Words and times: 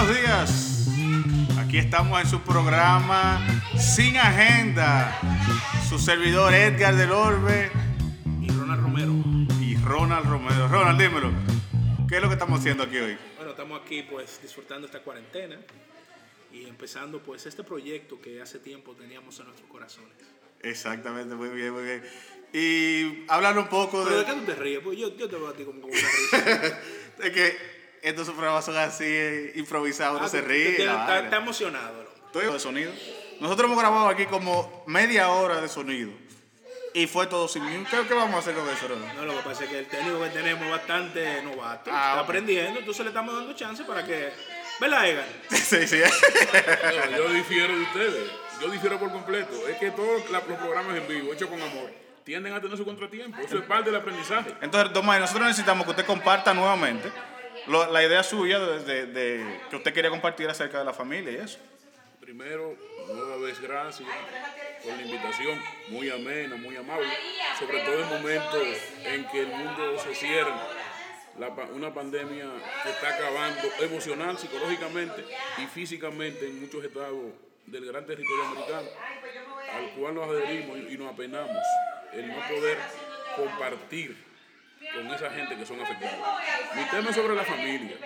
buenos 0.00 0.16
días. 0.16 0.86
Aquí 1.58 1.78
estamos 1.78 2.20
en 2.20 2.26
su 2.26 2.40
programa 2.40 3.46
Sin 3.78 4.16
Agenda. 4.16 5.18
Su 5.88 5.98
servidor 5.98 6.54
Edgar 6.54 6.94
del 6.96 7.12
Orbe 7.12 7.70
y 8.40 8.48
Ronald 8.48 8.82
Romero. 8.82 9.12
y 9.60 9.76
Ronald 9.76 10.26
Romero. 10.26 10.68
Ronald, 10.68 11.00
dímelo. 11.00 11.30
¿Qué 12.08 12.16
es 12.16 12.22
lo 12.22 12.28
que 12.28 12.34
estamos 12.34 12.60
haciendo 12.60 12.84
aquí 12.84 12.96
hoy? 12.96 13.18
Bueno, 13.36 13.50
estamos 13.50 13.80
aquí 13.82 14.02
pues 14.02 14.40
disfrutando 14.40 14.86
esta 14.86 15.00
cuarentena 15.00 15.58
y 16.50 16.66
empezando 16.66 17.22
pues 17.22 17.44
este 17.44 17.62
proyecto 17.62 18.20
que 18.20 18.40
hace 18.40 18.58
tiempo 18.58 18.94
teníamos 18.94 19.38
en 19.40 19.46
nuestros 19.46 19.68
corazones. 19.68 20.14
Exactamente, 20.62 21.34
muy 21.34 21.50
bien, 21.50 21.72
muy 21.72 21.82
bien. 21.82 22.02
Y 22.52 23.30
hablar 23.30 23.58
un 23.58 23.68
poco 23.68 24.02
¿Pero 24.04 24.16
de 24.16 24.24
de, 24.24 24.32
qué 24.32 24.40
tú 24.40 24.46
te 24.46 24.54
ríes? 24.54 24.80
Pues 24.82 24.98
yo, 24.98 25.14
yo 25.16 25.28
te 25.28 25.36
veo 25.36 25.48
a 25.48 25.52
ti 25.52 25.64
como 25.64 25.82
con 25.82 25.90
una 25.90 25.98
risa. 26.00 26.78
de 27.22 27.32
que 27.32 27.79
estos 28.02 28.28
programas 28.30 28.64
son 28.64 28.76
así 28.76 29.04
eh, 29.06 29.52
improvisados, 29.56 30.16
uno 30.18 30.26
Ah, 30.26 30.28
se 30.30 30.40
ríe. 30.40 30.82
Está, 30.82 31.36
emocionado. 31.36 32.02
¿no? 32.04 32.26
Estoy 32.26 32.52
de 32.52 32.60
sonido. 32.60 32.92
Nosotros 33.40 33.66
hemos 33.66 33.78
grabado 33.78 34.08
aquí 34.08 34.26
como 34.26 34.84
media 34.86 35.28
hora 35.30 35.60
de 35.60 35.68
sonido. 35.68 36.10
Y 36.92 37.06
fue 37.06 37.26
todo 37.26 37.46
sin 37.46 37.64
mí. 37.64 37.84
¿Qué, 37.90 37.98
qué 38.06 38.14
vamos 38.14 38.34
a 38.34 38.38
hacer 38.38 38.54
con 38.54 38.68
eso, 38.68 38.88
Ronald? 38.88 39.14
No, 39.14 39.24
lo 39.24 39.36
que 39.36 39.42
pasa 39.42 39.64
es 39.64 39.70
que 39.70 39.78
el 39.78 39.86
técnico 39.86 40.20
que 40.22 40.30
tenemos 40.30 40.64
es 40.64 40.70
bastante 40.70 41.42
novato. 41.42 41.90
Ah, 41.92 42.10
está 42.10 42.20
aprendiendo, 42.20 42.80
entonces 42.80 43.04
le 43.04 43.10
estamos 43.10 43.34
dando 43.34 43.52
chance 43.54 43.84
para 43.84 44.04
que... 44.04 44.32
¿Verdad, 44.80 45.08
Egan? 45.08 45.26
Sí, 45.50 45.86
sí. 45.86 46.00
No, 47.10 47.16
yo 47.18 47.28
difiero 47.32 47.76
de 47.76 47.82
ustedes. 47.82 48.30
Yo 48.60 48.70
difiero 48.70 48.98
por 48.98 49.12
completo. 49.12 49.68
Es 49.68 49.76
que 49.78 49.90
todos 49.90 50.28
los 50.30 50.42
programas 50.42 50.96
en 50.96 51.06
vivo, 51.06 51.32
hechos 51.32 51.48
con 51.48 51.60
amor, 51.62 51.90
tienden 52.24 52.52
a 52.54 52.60
tener 52.60 52.76
su 52.76 52.84
contratiempo. 52.84 53.40
Eso 53.40 53.58
es 53.58 53.64
parte 53.64 53.90
del 53.90 54.00
aprendizaje. 54.00 54.52
Entonces, 54.60 54.92
Tomás, 54.92 55.20
nosotros 55.20 55.46
necesitamos 55.46 55.84
que 55.84 55.90
usted 55.90 56.06
comparta 56.06 56.52
nuevamente 56.54 57.10
lo- 57.66 57.90
la 57.90 58.02
idea 58.04 58.22
suya 58.22 58.58
de, 58.58 58.80
de- 58.84 59.06
de- 59.06 59.60
que 59.70 59.76
usted 59.76 59.92
quería 59.92 60.10
compartir 60.10 60.48
acerca 60.48 60.78
de 60.78 60.84
la 60.84 60.92
familia 60.92 61.32
y 61.32 61.36
eso. 61.36 61.58
Primero, 62.20 62.76
nueva 63.12 63.36
vez 63.38 63.60
gracias 63.60 64.08
por 64.84 64.92
la 64.96 65.02
invitación, 65.02 65.60
muy 65.88 66.08
amena, 66.10 66.56
muy 66.56 66.76
amable, 66.76 67.08
sobre 67.58 67.80
todo 67.80 68.00
en 68.02 68.08
momentos 68.08 68.62
en 69.04 69.26
que 69.28 69.40
el 69.40 69.46
mundo 69.48 69.98
se 69.98 70.14
cierra, 70.14 70.56
la 71.38 71.48
una 71.48 71.92
pandemia 71.92 72.46
que 72.82 72.90
está 72.90 73.08
acabando 73.14 73.62
emocional, 73.80 74.38
psicológicamente 74.38 75.24
y 75.58 75.66
físicamente 75.66 76.46
en 76.46 76.60
muchos 76.60 76.84
estados 76.84 77.32
del 77.66 77.86
gran 77.86 78.06
territorio 78.06 78.44
americano, 78.46 78.88
al 79.74 79.90
cual 79.92 80.14
nos 80.14 80.28
adherimos 80.30 80.78
y 80.90 80.96
nos 80.98 81.12
apenamos 81.12 81.56
el 82.12 82.28
no 82.28 82.34
poder 82.48 82.78
compartir 83.36 84.16
con 84.94 85.06
esa 85.12 85.30
gente 85.30 85.56
que 85.56 85.66
son 85.66 85.80
afectados. 85.80 86.18
Mi 86.74 86.84
tema 86.84 87.10
es 87.10 87.16
sobre 87.16 87.34
la 87.34 87.44
familia, 87.44 87.96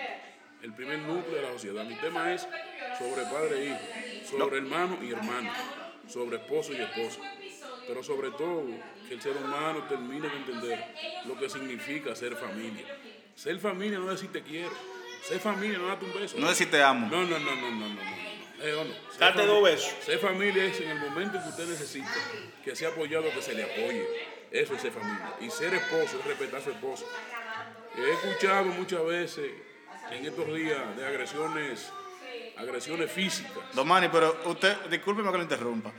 el 0.61 0.73
primer 0.73 0.99
núcleo 0.99 1.35
de 1.35 1.41
la 1.41 1.51
sociedad. 1.51 1.83
Mi 1.85 1.95
tema 1.95 2.33
es 2.33 2.47
sobre 2.97 3.23
padre 3.23 3.61
e 3.61 3.65
hijo, 3.65 4.27
sobre 4.29 4.57
hermano 4.57 4.97
y 5.01 5.11
hermana, 5.11 5.53
sobre 6.07 6.37
esposo 6.37 6.73
y 6.73 6.77
esposa. 6.77 7.21
Pero 7.87 8.01
sobre 8.01 8.31
todo, 8.31 8.65
que 9.07 9.13
el 9.13 9.21
ser 9.21 9.37
humano 9.37 9.83
termine 9.87 10.27
de 10.27 10.35
entender 10.37 10.83
lo 11.25 11.37
que 11.37 11.49
significa 11.49 12.15
ser 12.15 12.35
familia. 12.35 12.85
Ser 13.35 13.59
familia 13.59 13.99
no 13.99 14.05
es 14.11 14.21
decir 14.21 14.31
te 14.31 14.41
quiero. 14.41 14.71
Ser 15.23 15.39
familia 15.39 15.77
no 15.77 15.83
es 15.85 15.89
darte 15.89 16.05
un 16.05 16.13
beso. 16.13 16.37
No 16.39 16.49
decir 16.49 16.71
te 16.71 16.81
amo. 16.81 17.07
No, 17.11 17.23
no, 17.23 17.37
no, 17.37 17.55
no, 17.55 17.71
no, 17.71 17.89
no. 17.89 18.01
Eh, 18.61 18.73
no. 18.73 19.17
Date 19.19 19.45
dos 19.45 19.63
besos. 19.63 19.93
Ser 20.03 20.17
familia 20.19 20.65
es 20.65 20.79
en 20.81 20.89
el 20.89 20.99
momento 20.99 21.39
que 21.41 21.49
usted 21.49 21.67
necesita 21.67 22.09
que 22.63 22.75
sea 22.75 22.89
apoyado, 22.89 23.31
que 23.31 23.41
se 23.41 23.53
le 23.53 23.63
apoye. 23.63 24.07
Eso 24.61 24.73
es 24.75 24.81
ser 24.81 24.91
familia. 24.91 25.33
Y 25.41 25.49
ser 25.49 25.73
esposo 25.73 26.17
es 26.19 26.25
respetar 26.25 26.59
a 26.59 26.63
su 26.63 26.69
esposa. 26.71 27.05
He 27.97 28.11
escuchado 28.11 28.65
muchas 28.65 29.05
veces 29.05 29.51
en 30.11 30.25
estos 30.25 30.47
días 30.53 30.95
de 30.97 31.05
agresiones, 31.05 31.89
agresiones 32.57 33.11
físicas. 33.11 33.53
Don 33.73 33.87
Manny, 33.87 34.07
pero 34.11 34.37
usted, 34.45 34.75
discúlpeme 34.89 35.31
que 35.31 35.37
lo 35.37 35.43
interrumpa. 35.43 35.91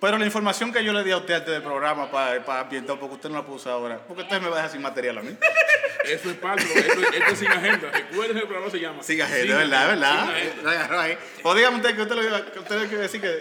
Pero 0.00 0.16
la 0.16 0.24
información 0.24 0.72
que 0.72 0.82
yo 0.82 0.92
le 0.94 1.04
di 1.04 1.10
a 1.10 1.18
usted 1.18 1.34
antes 1.34 1.52
del 1.52 1.62
programa 1.62 2.10
para, 2.10 2.42
para 2.42 2.60
ambientar, 2.60 2.98
porque 2.98 3.16
usted 3.16 3.28
no 3.28 3.36
la 3.36 3.44
puso 3.46 3.70
ahora, 3.70 3.98
porque 4.06 4.22
usted 4.22 4.40
me 4.40 4.48
va 4.48 4.54
a 4.54 4.56
dejar 4.56 4.70
sin 4.72 4.80
material 4.82 5.18
a 5.18 5.22
mí. 5.22 5.36
Eso 6.06 6.30
es 6.30 6.36
parte, 6.38 6.64
esto, 6.64 7.00
esto 7.12 7.32
es 7.32 7.38
sin 7.38 7.48
agenda. 7.48 7.90
Recuerden 7.90 8.38
el 8.38 8.44
programa 8.44 8.70
se 8.70 8.80
llama. 8.80 9.02
Siga 9.02 9.26
gente, 9.26 9.42
Sin 9.48 9.56
¿verdad? 9.56 9.84
Agenda, 9.90 10.26
¿Verdad? 10.32 10.52
Sin 10.58 10.66
Agenda. 10.66 11.18
O 11.42 11.54
dígame 11.54 11.76
usted 11.76 11.94
que 11.94 12.02
usted, 12.02 12.14
lo, 12.16 12.24
iba- 12.24 12.46
que 12.50 12.58
usted 12.58 12.88
quiere 12.88 13.02
decir 13.02 13.20
que 13.20 13.40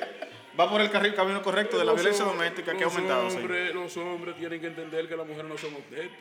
va 0.57 0.69
por 0.69 0.79
el 0.81 0.89
carril, 0.91 1.13
camino 1.15 1.41
correcto 1.41 1.77
de 1.77 1.83
la 1.85 1.91
Los 1.91 2.01
violencia 2.01 2.23
doméstica 2.25 2.75
que 2.77 2.83
ha 2.83 2.87
aumentado. 2.87 3.27
Hombres, 3.27 3.73
Los 3.73 3.97
hombres 3.97 4.37
tienen 4.37 4.61
que 4.61 4.67
entender 4.67 5.07
que 5.09 5.15
las 5.17 5.25
mujeres 5.27 5.49
no 5.49 5.57
son 5.57 5.75
objetos. 5.75 6.17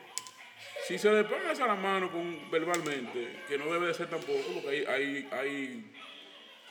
Si 0.86 0.98
se 0.98 1.12
le 1.12 1.24
pasa 1.24 1.66
la 1.66 1.74
mano 1.74 2.10
con, 2.10 2.50
verbalmente, 2.50 3.42
que 3.46 3.58
no 3.58 3.66
debe 3.72 3.88
de 3.88 3.94
ser 3.94 4.08
tampoco, 4.08 4.42
porque 4.54 4.68
hay, 4.68 4.84
hay, 4.86 5.28
hay, 5.32 5.92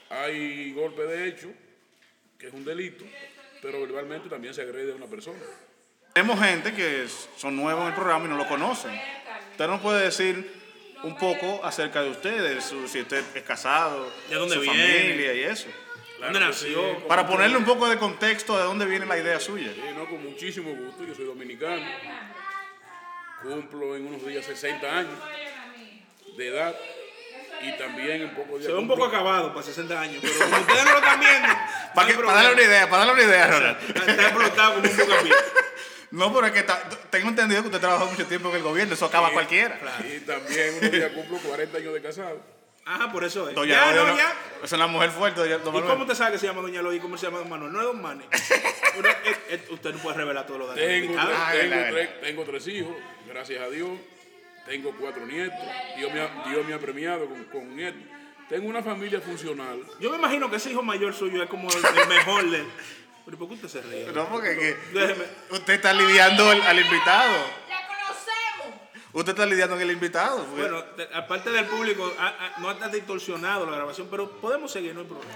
hay 0.10 0.72
golpe 0.74 1.04
de 1.04 1.28
hecho, 1.28 1.48
que 2.40 2.48
es 2.48 2.54
un 2.54 2.66
delito, 2.66 3.06
pero 3.62 3.82
verbalmente 3.82 4.30
también 4.30 4.54
se 4.54 4.62
agrede 4.62 4.92
a 4.92 4.96
una 4.96 5.06
persona. 5.08 5.40
Tenemos 6.14 6.40
gente 6.44 6.74
que 6.74 7.04
es- 7.04 7.30
son 7.38 7.56
nuevos 7.56 7.84
en 7.84 7.90
el 7.90 7.94
programa 7.94 8.26
y 8.26 8.30
no 8.30 8.38
lo 8.38 8.48
conocen. 8.48 9.00
Usted 9.52 9.68
nos 9.68 9.82
puede 9.82 10.04
decir 10.06 10.52
un 11.04 11.16
poco 11.18 11.64
acerca 11.64 12.02
de 12.02 12.10
ustedes, 12.10 12.64
su- 12.66 12.88
si 12.88 13.02
usted 13.02 13.24
es 13.36 13.44
casado, 13.44 14.12
¿De 14.30 14.36
dónde 14.36 14.56
su 14.56 14.62
viene? 14.62 14.84
familia 15.00 15.34
y 15.36 15.42
eso. 15.44 15.68
¿Dónde 16.20 16.40
nació? 16.40 17.08
Para 17.08 17.28
ponerle 17.28 17.58
un 17.58 17.66
poco 17.66 17.88
de 17.90 17.98
contexto 17.98 18.58
de 18.58 18.64
dónde 18.64 18.86
viene 18.86 19.06
la 19.06 19.18
idea 19.18 19.40
suya. 19.40 19.72
Sí, 19.74 19.82
no, 19.96 20.06
con 20.08 20.24
muchísimo 20.24 20.74
gusto, 20.74 21.04
yo 21.04 21.14
soy 21.14 21.26
dominicano, 21.26 21.86
cumplo 23.44 23.96
en 23.96 24.08
unos 24.08 24.26
días 24.26 24.46
60 24.46 24.88
años 24.98 25.14
de 26.36 26.48
edad 26.48 26.76
y 27.62 27.72
también 27.78 28.24
un 28.24 28.36
poco 28.36 28.58
de... 28.58 28.66
Se 28.66 28.72
ve 28.72 28.78
un 28.80 28.88
poco 28.88 29.06
acabado 29.06 29.54
para 29.54 29.66
60 29.66 30.00
años, 30.00 30.18
pero 30.22 30.34
como 30.40 30.58
ustedes 30.58 30.86
no 30.86 30.92
lo 30.92 30.98
están 30.98 31.20
viendo, 31.20 31.48
Para, 31.96 32.08
que- 32.08 32.14
para 32.16 32.34
darle 32.34 32.54
una 32.54 32.62
idea, 32.64 32.90
para 32.90 33.06
darle 33.06 33.14
una 33.24 33.24
idea, 33.34 33.48
Ronald. 33.48 33.78
Está, 33.88 34.12
está 34.12 34.22
explotado 34.24 34.74
como 34.76 34.90
un 34.90 34.98
bucapié. 34.98 35.32
No, 36.10 36.34
pero 36.34 36.48
es 36.48 36.54
que 36.54 36.64
ta- 36.64 36.88
tengo 37.10 37.28
entendido 37.28 37.62
que 37.64 37.68
usted 37.68 37.82
trabajó 37.82 38.06
mucho 38.06 38.26
tiempo 38.28 38.48
en 38.50 38.56
el 38.56 38.64
gobierno, 38.64 38.94
eso 38.94 39.06
acaba 39.08 39.30
cualquiera. 39.34 39.78
Y 40.10 40.22
también 40.22 40.76
unos 40.80 40.90
días 40.90 41.12
cumplo 41.12 41.38
40 41.40 41.78
años 41.78 41.94
de 41.94 42.02
casado. 42.02 42.42
Ajá, 42.88 43.12
por 43.12 43.24
eso 43.24 43.50
es. 43.50 43.56
Doña 43.56 43.74
ya, 43.74 43.92
Lola, 43.92 44.04
no, 44.04 44.08
no- 44.14 44.18
ya. 44.18 44.34
Es 44.64 44.72
una 44.72 44.88
mujer 44.88 45.10
fuerte, 45.12 45.42
doña- 45.42 45.58
don 45.58 45.74
¿Y 45.76 45.78
Manuel. 45.80 45.94
cómo 45.94 46.06
te 46.06 46.16
sabe 46.16 46.32
que 46.34 46.38
se 46.40 46.48
llama 46.48 46.62
Doña 46.62 46.82
Lola 46.82 46.96
y 46.96 47.00
cómo 47.00 47.18
se 47.18 47.26
llama 47.26 47.40
Don 47.40 47.50
Manuel? 47.50 47.72
No 47.74 47.80
es 47.82 47.86
Don 47.86 48.02
Mane. 48.02 48.26
Uno- 48.98 49.10
es- 49.10 49.40
es- 49.62 49.70
usted 49.70 49.94
no 49.94 50.00
puede 50.00 50.18
revelar 50.18 50.46
todos 50.48 50.60
los 50.60 50.70
datos. 50.70 50.82
del 50.84 51.02
Tengo. 51.08 51.20
Ah, 51.20 51.50
tengo, 51.52 51.70
verdad, 51.76 51.90
tres, 51.92 52.22
tengo 52.22 52.44
tres 52.46 52.68
hijos, 52.68 52.96
gracias 53.28 53.62
a 53.62 53.68
Dios. 53.70 53.90
Tengo 54.66 54.94
cuatro 55.00 55.26
nietos. 55.26 55.58
Dios 55.98 56.12
me 56.14 56.22
ha, 56.22 56.44
Dios 56.50 56.66
me 56.66 56.74
ha 56.74 56.80
premiado 56.80 57.26
con, 57.28 57.44
con 57.46 57.76
nietos. 57.76 58.02
Tengo 58.50 58.68
una 58.68 58.82
familia 58.82 59.20
funcional. 59.22 59.82
Yo 60.00 60.10
me 60.10 60.18
imagino 60.18 60.50
que 60.50 60.56
ese 60.56 60.72
hijo 60.72 60.82
mayor 60.84 61.14
suyo 61.14 61.44
es 61.44 61.50
como 61.50 61.70
el, 61.70 61.78
el 61.86 62.08
mejor 62.08 62.50
de. 62.50 62.64
Pero 63.26 63.38
¿por 63.38 63.48
qué 63.50 63.54
usted 63.56 63.68
se 63.68 63.82
ríe? 63.82 64.10
No, 64.14 64.28
porque 64.30 64.52
es 64.52 64.58
que 64.58 64.78
Déjeme. 64.94 65.26
usted 65.52 65.74
está 65.74 65.92
lidiando 65.94 66.50
al, 66.50 66.62
al 66.62 66.80
invitado. 66.80 67.34
Usted 69.18 69.32
está 69.32 69.46
lidiando 69.48 69.76
con 69.76 69.82
el 69.82 69.90
invitado. 69.92 70.46
porque- 70.46 70.62
Bueno, 70.62 70.84
te- 70.96 71.10
aparte 71.12 71.50
del 71.50 71.66
público, 71.66 72.14
a- 72.20 72.28
a- 72.28 72.60
no 72.60 72.70
está 72.70 72.88
distorsionado 72.88 73.66
la 73.66 73.76
grabación, 73.76 74.08
pero 74.12 74.30
podemos 74.30 74.72
seguir, 74.72 74.94
no 74.94 75.02
hay 75.02 75.08
problema. 75.08 75.34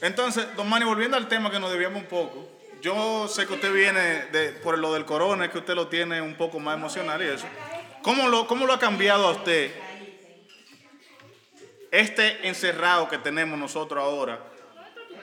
Entonces, 0.00 0.46
don 0.56 0.66
Manny, 0.68 0.86
volviendo 0.86 1.14
al 1.16 1.28
tema 1.28 1.50
que 1.50 1.60
nos 1.60 1.70
debíamos 1.70 2.00
un 2.02 2.08
poco. 2.08 2.48
Yo 2.80 3.28
sé 3.28 3.46
que 3.46 3.52
usted 3.54 3.70
viene 3.72 4.26
de, 4.32 4.52
por 4.62 4.78
lo 4.78 4.94
del 4.94 5.04
corona, 5.04 5.44
es 5.44 5.50
que 5.50 5.58
usted 5.58 5.74
lo 5.74 5.88
tiene 5.88 6.22
un 6.22 6.36
poco 6.36 6.58
más 6.58 6.76
emocional 6.78 7.20
y 7.22 7.26
eso. 7.26 7.44
¿Cómo 8.02 8.28
lo, 8.28 8.46
cómo 8.46 8.64
lo 8.66 8.72
ha 8.72 8.78
cambiado 8.78 9.26
a 9.28 9.32
usted 9.32 9.72
este 11.90 12.46
encerrado 12.48 13.08
que 13.08 13.18
tenemos 13.18 13.58
nosotros 13.58 14.02
ahora 14.02 14.38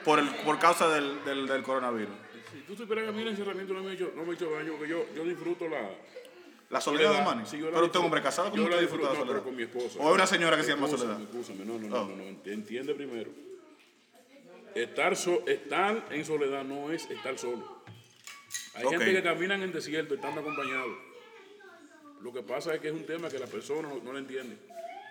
por, 0.04 0.18
el, 0.18 0.28
por 0.44 0.58
causa 0.60 0.88
del, 0.90 1.24
del, 1.24 1.46
del 1.48 1.62
coronavirus? 1.62 2.14
Si 2.52 2.60
tú 2.60 2.76
supieras 2.76 3.04
que 3.04 3.10
a 3.10 3.12
mí 3.12 3.22
el 3.22 3.28
encerramiento 3.28 3.72
no 3.74 3.82
me 3.82 3.90
ha 3.90 3.94
hecho, 3.94 4.12
no 4.14 4.22
me 4.24 4.30
ha 4.30 4.34
hecho 4.34 4.50
daño, 4.50 4.74
porque 4.78 4.90
yo, 4.90 5.06
yo 5.14 5.24
disfruto 5.24 5.66
la. 5.68 5.80
La 6.70 6.80
soledad, 6.80 7.12
soledad. 7.12 7.24
Manny. 7.26 7.46
Sí, 7.46 7.58
pero 7.62 7.76
usted 7.84 7.90
es 7.90 7.96
un 8.00 8.04
hombre 8.06 8.22
casado, 8.22 8.50
¿cómo 8.50 8.62
Yo 8.62 8.68
usted 8.68 8.80
disfruta 8.80 9.08
disfruto, 9.10 9.12
la 9.12 9.18
no, 9.20 9.26
soledad? 9.26 9.44
con 9.44 9.56
mi 9.56 9.62
esposa. 9.62 9.98
O 10.00 10.08
es 10.08 10.14
una 10.14 10.26
señora 10.26 10.56
que 10.56 10.62
se 10.64 10.70
llama 10.70 10.88
soledad. 10.88 11.20
escúchame, 11.20 11.64
no, 11.64 11.78
no, 11.78 11.88
no, 11.88 12.00
Oh. 12.02 12.16
no, 12.16 12.50
entiende 12.50 12.94
primero. 12.94 13.30
Estar, 14.74 15.14
en 16.10 16.24
soledad 16.24 16.64
no 16.64 16.90
es 16.92 17.08
estar 17.10 17.38
solo. 17.38 17.82
Hay 18.74 18.86
gente 18.88 19.12
que 19.12 19.22
caminan 19.22 19.62
en 19.62 19.72
desierto 19.72 20.14
estando 20.14 20.40
acompañados. 20.40 20.92
Lo 22.20 22.32
que 22.32 22.42
pasa 22.42 22.74
es 22.74 22.80
que 22.80 22.88
es 22.88 22.94
un 22.94 23.06
tema 23.06 23.28
que 23.30 23.38
la 23.38 23.46
persona 23.46 23.88
no, 23.88 24.12
lo 24.12 24.18
entiende. 24.18 24.56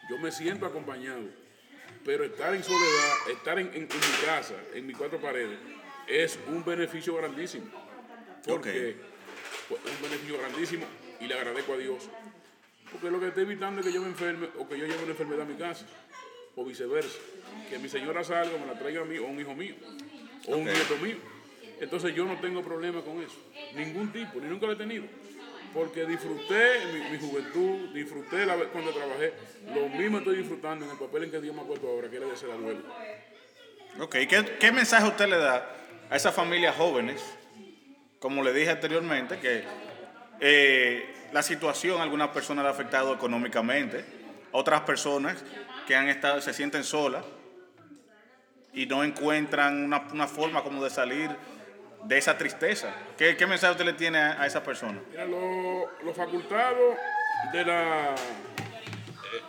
Yo 0.09 0.19
me 0.19 0.31
siento 0.31 0.65
acompañado, 0.68 1.24
pero 2.03 2.24
estar 2.25 2.53
en 2.53 2.63
soledad, 2.63 3.13
estar 3.31 3.57
en, 3.57 3.68
en- 3.68 3.75
en 3.75 3.88
mi 3.88 4.25
casa, 4.25 4.53
en 4.74 4.85
mis 4.85 4.95
cuatro 4.97 5.19
paredes, 5.19 5.57
es 6.07 6.38
un 6.47 6.63
beneficio 6.63 7.15
grandísimo. 7.15 7.65
Porque 8.45 8.97
pues, 9.68 9.81
es 9.83 9.91
un 9.95 10.01
beneficio 10.03 10.38
grandísimo 10.38 10.85
y 11.25 11.27
le 11.27 11.33
agradezco 11.33 11.74
a 11.74 11.77
Dios. 11.77 12.10
Porque 12.92 13.10
lo 13.10 13.19
que 13.19 13.27
estoy 13.27 13.44
evitando 13.44 13.81
es 13.81 13.88
que 13.88 13.94
yo 13.94 14.01
me 14.01 14.07
enferme 14.07 14.48
o 14.57 14.68
que 14.68 14.77
yo 14.77 14.86
lleve 14.86 15.04
una 15.04 15.12
enfermedad 15.12 15.42
a 15.42 15.45
mi 15.45 15.56
casa. 15.56 15.86
O 16.56 16.63
viceversa. 16.63 17.19
Que 17.69 17.80
mi 17.80 17.89
señora 17.89 18.24
salga, 18.24 18.57
me 18.57 18.66
la 18.66 18.80
traiga 18.80 19.01
a 19.01 19.06
mí 19.06 19.18
o 19.18 19.25
un 19.25 19.39
hijo 19.39 19.54
mío. 19.54 19.75
O 20.48 20.56
un 20.56 20.63
nieto 20.63 20.98
mío. 21.01 21.18
Entonces 21.81 22.16
yo 22.16 22.25
no 22.25 22.39
tengo 22.39 22.63
problema 22.63 23.01
con 23.01 23.22
eso. 23.22 23.36
Ningún 23.75 24.13
tipo, 24.13 24.39
ni 24.39 24.48
nunca 24.48 24.66
lo 24.68 24.74
he 24.74 24.77
tenido. 24.77 25.06
porque 25.75 26.06
disfruté 26.06 26.86
mi, 26.94 27.00
mi 27.12 27.18
juventud, 27.19 27.94
disfruté 27.94 28.45
la 28.45 28.56
vez 28.56 28.69
cuando 28.71 28.92
trabajé, 28.92 29.33
lo 29.74 29.89
mismo 29.89 30.19
estoy 30.19 30.38
disfrutando 30.38 30.86
en 30.86 30.92
el 30.92 30.98
papel 30.98 31.25
en 31.25 31.31
que 31.31 31.42
Dios 31.42 31.54
me 31.54 31.63
ha 31.63 31.66
puesto 31.66 31.89
ahora, 31.89 32.10
que 32.10 32.16
era 32.16 32.28
de 32.28 32.38
ser 32.38 32.50
abuelo. 32.50 32.80
Ok, 34.00 34.16
¿qué, 34.30 34.56
qué 34.57 34.71
mensaje 34.71 35.06
usted 35.06 35.28
le 35.28 35.38
da 35.38 35.69
a 36.10 36.16
esas 36.16 36.33
familias 36.33 36.78
jóvenes? 36.78 37.21
Como 38.19 38.42
le 38.42 38.54
dije 38.54 38.69
anteriormente, 38.69 39.38
que 39.39 39.66
eh, 40.39 41.13
la 41.33 41.42
situación 41.44 42.01
algunas 42.01 42.30
personas 42.30 42.63
le 42.63 42.69
ha 42.69 42.72
afectado 42.74 43.13
económicamente, 43.13 44.06
otras 44.51 44.81
personas 44.81 45.44
que 45.88 45.95
han 45.95 46.07
estado, 46.07 46.42
se 46.42 46.54
sienten 46.54 46.83
solas 46.83 47.24
y 48.74 48.86
no 48.86 49.04
encuentran 49.04 49.83
una, 49.86 50.00
una 50.12 50.27
forma 50.27 50.63
como 50.63 50.83
de 50.83 50.89
salir 50.89 51.30
de 52.04 52.18
esa 52.18 52.38
tristeza. 52.38 52.94
¿Qué, 53.18 53.36
mensaje 53.48 53.72
usted 53.72 53.86
le 53.86 53.94
tiene 53.94 54.18
a, 54.19 54.42
a 54.42 54.45
esas 54.48 54.62
personas? 54.63 55.01
Mira, 55.10 55.25
lo- 55.25 55.89
los 56.04 56.16
facultados 56.16 56.95
de 57.51 57.66
la, 57.66 58.16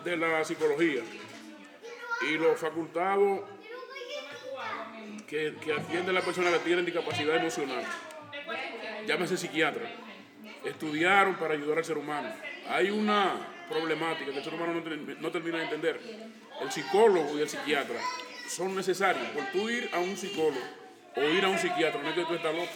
de 0.05 0.17
la 0.17 0.45
psicología 0.45 1.03
y 2.31 2.39
los 2.39 2.59
facultados 2.59 3.41
que, 5.27 5.55
que 5.61 5.73
atienden 5.73 6.11
a 6.11 6.13
las 6.15 6.25
personas 6.25 6.53
que 6.53 6.59
tienen 6.61 6.85
discapacidad 6.85 7.37
emocional, 7.37 7.83
llámese 9.07 9.37
psiquiatra, 9.37 9.83
estudiaron 10.69 11.35
para 11.37 11.55
ayudar 11.55 11.79
al 11.79 11.85
ser 11.85 11.99
humano. 11.99 12.29
Hay 12.69 12.91
una 12.91 13.35
problemática 13.69 14.31
que 14.33 14.39
el 14.39 14.45
ser 14.45 14.55
humano 14.55 14.75
no, 14.75 14.83
ter- 14.83 15.21
no 15.21 15.31
termina 15.31 15.59
de 15.59 15.65
entender. 15.65 16.01
El 16.61 16.71
psicólogo 16.73 17.37
y 17.39 17.43
el 17.43 17.49
psiquiatra 17.49 17.99
son 18.49 18.75
necesarios. 18.75 19.27
Por 19.29 19.45
tú 19.47 19.69
ir 19.69 19.89
a 19.93 19.99
un 19.99 20.17
psicólogo 20.17 20.61
o 21.17 21.21
ir 21.23 21.45
a 21.45 21.49
un 21.49 21.59
psiquiatra, 21.59 22.03
no 22.03 22.09
es 22.11 22.15
que 22.15 22.25
tú 22.25 22.35
estás 22.35 22.55
loco, 22.55 22.69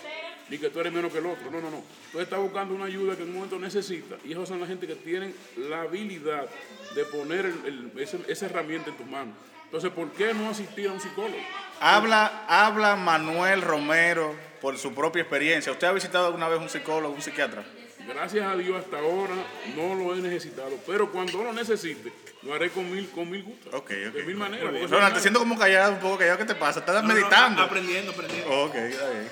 ni 0.48 0.58
que 0.58 0.68
tú 0.70 0.80
eres 0.80 0.92
menos 0.92 1.12
que 1.12 1.18
el 1.18 1.26
otro. 1.26 1.50
No, 1.50 1.60
no, 1.60 1.70
no. 1.70 1.82
Tú 2.12 2.20
estás 2.20 2.38
buscando 2.40 2.74
una 2.74 2.86
ayuda 2.86 3.16
que 3.16 3.22
en 3.22 3.28
un 3.28 3.34
momento 3.36 3.58
necesitas. 3.58 4.18
Y 4.24 4.32
esos 4.32 4.48
son 4.48 4.60
la 4.60 4.66
gente 4.66 4.86
que 4.86 4.96
tienen 4.96 5.34
la 5.56 5.82
habilidad 5.82 6.48
de 6.94 7.04
poner 7.04 7.52
ese- 7.98 8.20
esa 8.28 8.46
herramienta 8.46 8.90
en 8.90 8.96
tus 8.96 9.06
manos. 9.06 9.34
Entonces, 9.64 9.90
¿por 9.92 10.10
qué 10.12 10.34
no 10.34 10.50
asistir 10.50 10.88
a 10.88 10.92
un 10.92 11.00
psicólogo? 11.00 11.38
Habla, 11.80 12.44
habla 12.48 12.96
Manuel 12.96 13.62
Romero 13.62 14.34
por 14.60 14.76
su 14.76 14.92
propia 14.92 15.22
experiencia. 15.22 15.70
¿Usted 15.70 15.86
ha 15.86 15.92
visitado 15.92 16.26
alguna 16.26 16.48
vez 16.48 16.58
un 16.60 16.68
psicólogo, 16.68 17.14
un 17.14 17.22
psiquiatra? 17.22 17.62
Gracias 18.08 18.46
a 18.46 18.56
Dios 18.56 18.76
hasta 18.78 18.98
ahora 18.98 19.34
no 19.76 19.94
lo 19.94 20.14
he 20.14 20.18
necesitado, 20.20 20.78
pero 20.86 21.10
cuando 21.12 21.42
lo 21.44 21.52
necesite, 21.52 22.12
lo 22.42 22.54
haré 22.54 22.70
con 22.70 22.90
mil, 22.90 23.08
con 23.10 23.30
mil 23.30 23.42
gustos. 23.42 23.72
De 23.88 24.22
mil 24.24 24.36
maneras. 24.36 24.90
Ronald, 24.90 25.14
te 25.14 25.20
siento 25.20 25.38
como 25.40 25.58
callado, 25.58 25.92
un 25.92 25.98
poco 26.00 26.18
callado. 26.18 26.38
¿Qué 26.38 26.44
te 26.44 26.54
pasa? 26.54 26.80
¿Estás 26.80 27.02
No, 27.02 27.08
no, 27.08 27.14
meditando? 27.14 27.62
a- 27.62 27.66
aprendiendo, 27.66 28.10
aprendiendo. 28.12 28.50
Ok, 28.64 28.74
está 28.74 29.08
bien. 29.10 29.28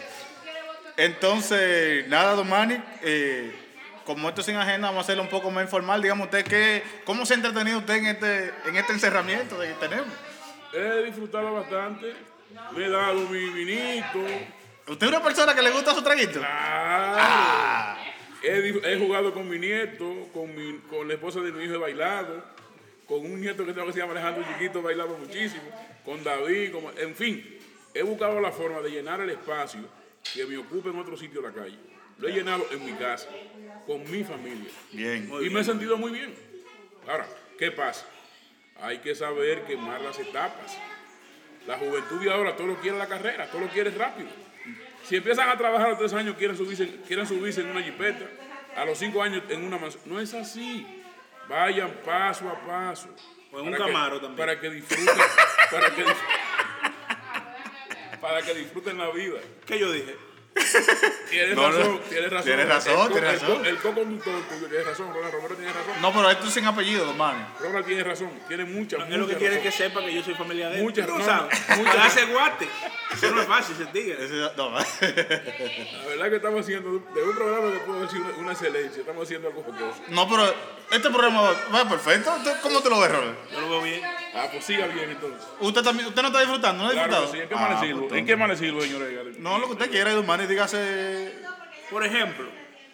Entonces, 0.96 2.08
nada, 2.08 2.34
Don 2.34 2.48
Manny, 2.48 2.76
eh, 3.02 3.54
como 4.04 4.28
esto 4.28 4.40
es 4.40 4.46
sin 4.46 4.56
agenda, 4.56 4.88
vamos 4.88 5.02
a 5.02 5.04
hacerlo 5.04 5.22
un 5.22 5.28
poco 5.28 5.50
más 5.50 5.64
informal. 5.64 6.02
Dígame 6.02 6.24
usted, 6.24 6.44
¿qué, 6.44 6.82
¿cómo 7.04 7.24
se 7.24 7.34
ha 7.34 7.36
entretenido 7.36 7.78
usted 7.78 7.94
en 7.94 8.06
este, 8.06 8.52
en 8.66 8.76
este 8.76 8.92
encerramiento 8.92 9.58
que 9.60 9.68
tenemos? 9.80 10.08
He 10.72 11.02
disfrutado 11.04 11.52
bastante, 11.54 12.14
me 12.76 12.84
he 12.86 12.90
dado 12.90 13.20
mi 13.28 13.48
vinito. 13.50 14.18
¿Usted 14.88 15.06
es 15.06 15.12
una 15.12 15.22
persona 15.22 15.54
que 15.54 15.62
le 15.62 15.70
gusta 15.70 15.94
su 15.94 16.02
traguito? 16.02 16.40
Claro. 16.40 17.97
He, 18.42 18.68
he 18.84 18.98
jugado 18.98 19.32
con 19.34 19.48
mi 19.48 19.58
nieto, 19.58 20.28
con, 20.32 20.54
mi, 20.54 20.78
con 20.88 21.08
la 21.08 21.14
esposa 21.14 21.40
de 21.40 21.50
mi 21.52 21.64
hijo 21.64 21.74
he 21.74 21.78
bailado, 21.78 22.44
con 23.06 23.20
un 23.24 23.40
nieto 23.40 23.64
que 23.66 23.72
tengo 23.72 23.86
que 23.86 23.92
se 23.94 23.98
llama 23.98 24.12
Alejandro 24.12 24.44
Chiquito 24.52 24.78
he 24.78 24.82
bailado 24.82 25.16
muchísimo, 25.18 25.62
con 26.04 26.22
David, 26.22 26.72
como- 26.72 26.92
en 26.92 27.14
fin, 27.16 27.58
he 27.94 28.02
buscado 28.02 28.40
la 28.40 28.52
forma 28.52 28.80
de 28.80 28.90
llenar 28.90 29.20
el 29.20 29.30
espacio 29.30 29.80
que 30.34 30.46
me 30.46 30.56
ocupe 30.58 30.90
en 30.90 30.98
otro 30.98 31.16
sitio 31.16 31.40
de 31.42 31.48
la 31.48 31.54
calle. 31.54 31.78
Lo 32.18 32.28
he 32.28 32.32
llenado 32.32 32.66
en 32.72 32.84
mi 32.84 32.92
casa, 32.92 33.28
con 33.86 34.08
mi 34.10 34.22
familia. 34.24 34.70
Bien. 34.92 35.30
y 35.42 35.50
me 35.50 35.60
he 35.60 35.64
sentido 35.64 35.96
muy 35.96 36.10
bien. 36.12 36.34
Ahora, 37.08 37.26
¿qué 37.58 37.70
pasa? 37.72 38.06
Hay 38.80 38.98
que 38.98 39.14
saber 39.14 39.62
quemar 39.62 40.00
las 40.00 40.18
etapas. 40.18 40.76
La 41.66 41.76
juventud 41.78 42.20
de 42.22 42.30
ahora 42.32 42.56
todo 42.56 42.66
lo 42.68 42.76
quiere 42.80 42.98
la 42.98 43.06
carrera, 43.08 43.46
todo 43.50 43.62
lo 43.62 43.68
quiere 43.68 43.90
rápido. 43.90 44.28
Si 45.08 45.16
empiezan 45.16 45.48
a 45.48 45.56
trabajar 45.56 45.86
a 45.86 45.90
los 45.90 45.98
tres 45.98 46.12
años, 46.12 46.36
quieren 46.36 46.56
subirse, 46.56 47.00
quieren 47.06 47.26
subirse 47.26 47.62
en 47.62 47.70
una 47.70 47.82
jipeta. 47.82 48.26
A 48.76 48.84
los 48.84 48.98
cinco 48.98 49.22
años 49.22 49.42
en 49.48 49.64
una 49.64 49.78
mansión. 49.78 50.02
No 50.06 50.20
es 50.20 50.34
así. 50.34 50.86
Vayan 51.48 51.90
paso 52.04 52.48
a 52.48 52.60
paso. 52.66 53.08
O 53.50 53.60
en 53.60 53.66
un 53.68 53.72
que- 53.72 53.78
Camaro 53.78 54.20
también. 54.20 54.36
Para 54.36 54.60
que 54.60 54.68
disfruten. 54.70 55.06
para, 55.70 55.94
que, 55.94 56.04
para 58.20 58.42
que 58.42 58.54
disfruten 58.54 58.98
la 58.98 59.10
vida. 59.10 59.38
¿Qué 59.66 59.78
yo 59.78 59.90
dije? 59.90 60.14
Tienes 61.30 61.56
No, 61.56 61.68
no. 61.70 61.78
razón, 61.78 62.00
tienes 62.08 62.30
razón. 62.30 62.44
Tienes 62.46 62.68
razón, 62.68 62.92
El 63.06 63.12
tienes 63.12 63.32
el 63.34 63.40
razón. 63.40 63.66
El 63.66 63.76
co-conductor 63.78 64.42
tuyo 64.48 64.66
tiene 64.68 64.84
razón, 64.84 65.14
Ronald 65.14 65.34
Romero 65.34 65.54
tiene 65.56 65.72
razón. 65.72 65.92
No, 66.02 66.12
pero 66.12 66.30
esto 66.30 66.46
es 66.46 66.52
sin 66.54 66.64
apellido, 66.66 67.04
Don 67.06 67.16
Manny. 67.16 67.44
Ronald 67.60 67.86
tiene 67.86 68.04
razón, 68.04 68.30
tiene 68.48 68.64
mucha, 68.64 68.96
Es 68.96 69.02
lo 69.02 69.08
que 69.08 69.18
mucha 69.18 69.38
quiere 69.38 69.56
razón. 69.56 69.70
que 69.70 69.76
sepa 69.76 70.00
que 70.00 70.14
yo 70.14 70.22
soy 70.22 70.34
familia 70.34 70.68
de 70.70 70.76
él. 70.78 70.82
Muchas- 70.82 71.06
no, 71.08 71.14
muchas- 71.76 71.96
hace 72.06 72.24
guate. 72.26 72.68
Eso 73.14 73.30
no 73.30 73.40
es 73.42 73.46
fácil, 73.48 73.76
se 73.76 73.86
tigre. 73.86 74.18
No, 74.56 74.70
La 74.70 76.06
verdad 76.08 76.30
que 76.30 76.36
estamos 76.36 76.60
haciendo 76.60 76.90
de 76.90 77.22
un 77.22 77.34
programa 77.34 77.72
que 77.72 77.78
puedo 77.80 78.00
decir 78.00 78.20
una, 78.20 78.30
una 78.38 78.52
excelencia, 78.52 79.00
estamos 79.00 79.24
haciendo 79.24 79.48
algo 79.48 79.62
jocoso. 79.62 80.02
no, 80.08 80.28
pero 80.28 80.54
este 80.90 81.10
programa 81.10 81.42
va, 81.74 81.88
perfecto. 81.88 82.32
¿Usted- 82.36 82.60
¿Cómo 82.62 82.80
te 82.82 82.90
lo 82.90 83.00
ves, 83.00 83.10
Ronald? 83.12 83.36
Yo 83.52 83.60
lo 83.60 83.68
veo 83.70 83.82
bien. 83.82 84.02
Ah, 84.34 84.46
pues 84.50 84.64
siga 84.64 84.86
bien 84.86 85.10
entonces. 85.10 85.42
¿Usted, 85.60 85.82
también, 85.82 86.08
¿Usted 86.08 86.22
no 86.22 86.28
está 86.28 86.40
disfrutando? 86.40 86.84
¿No 86.84 86.90
ha 86.90 86.92
Claro 86.92 87.08
disfrutado? 87.22 87.32
sí, 87.32 87.40
¿en 87.40 87.48
qué 87.48 87.54
Ah, 87.54 87.66
amanecido? 87.66 88.00
pues, 88.08 88.18
¿En 88.20 88.26
qué 88.26 88.32
amanecido, 88.34 88.80
señor 88.80 89.02
Edgar? 89.02 89.24
No, 89.38 89.58
lo 89.58 89.66
que 89.66 89.72
usted 89.72 89.90
quiera, 89.90 90.12
Don 90.12 90.26
Manny, 90.26 90.46
dígase. 90.48 91.32
Por 91.90 92.04
ejemplo, 92.04 92.46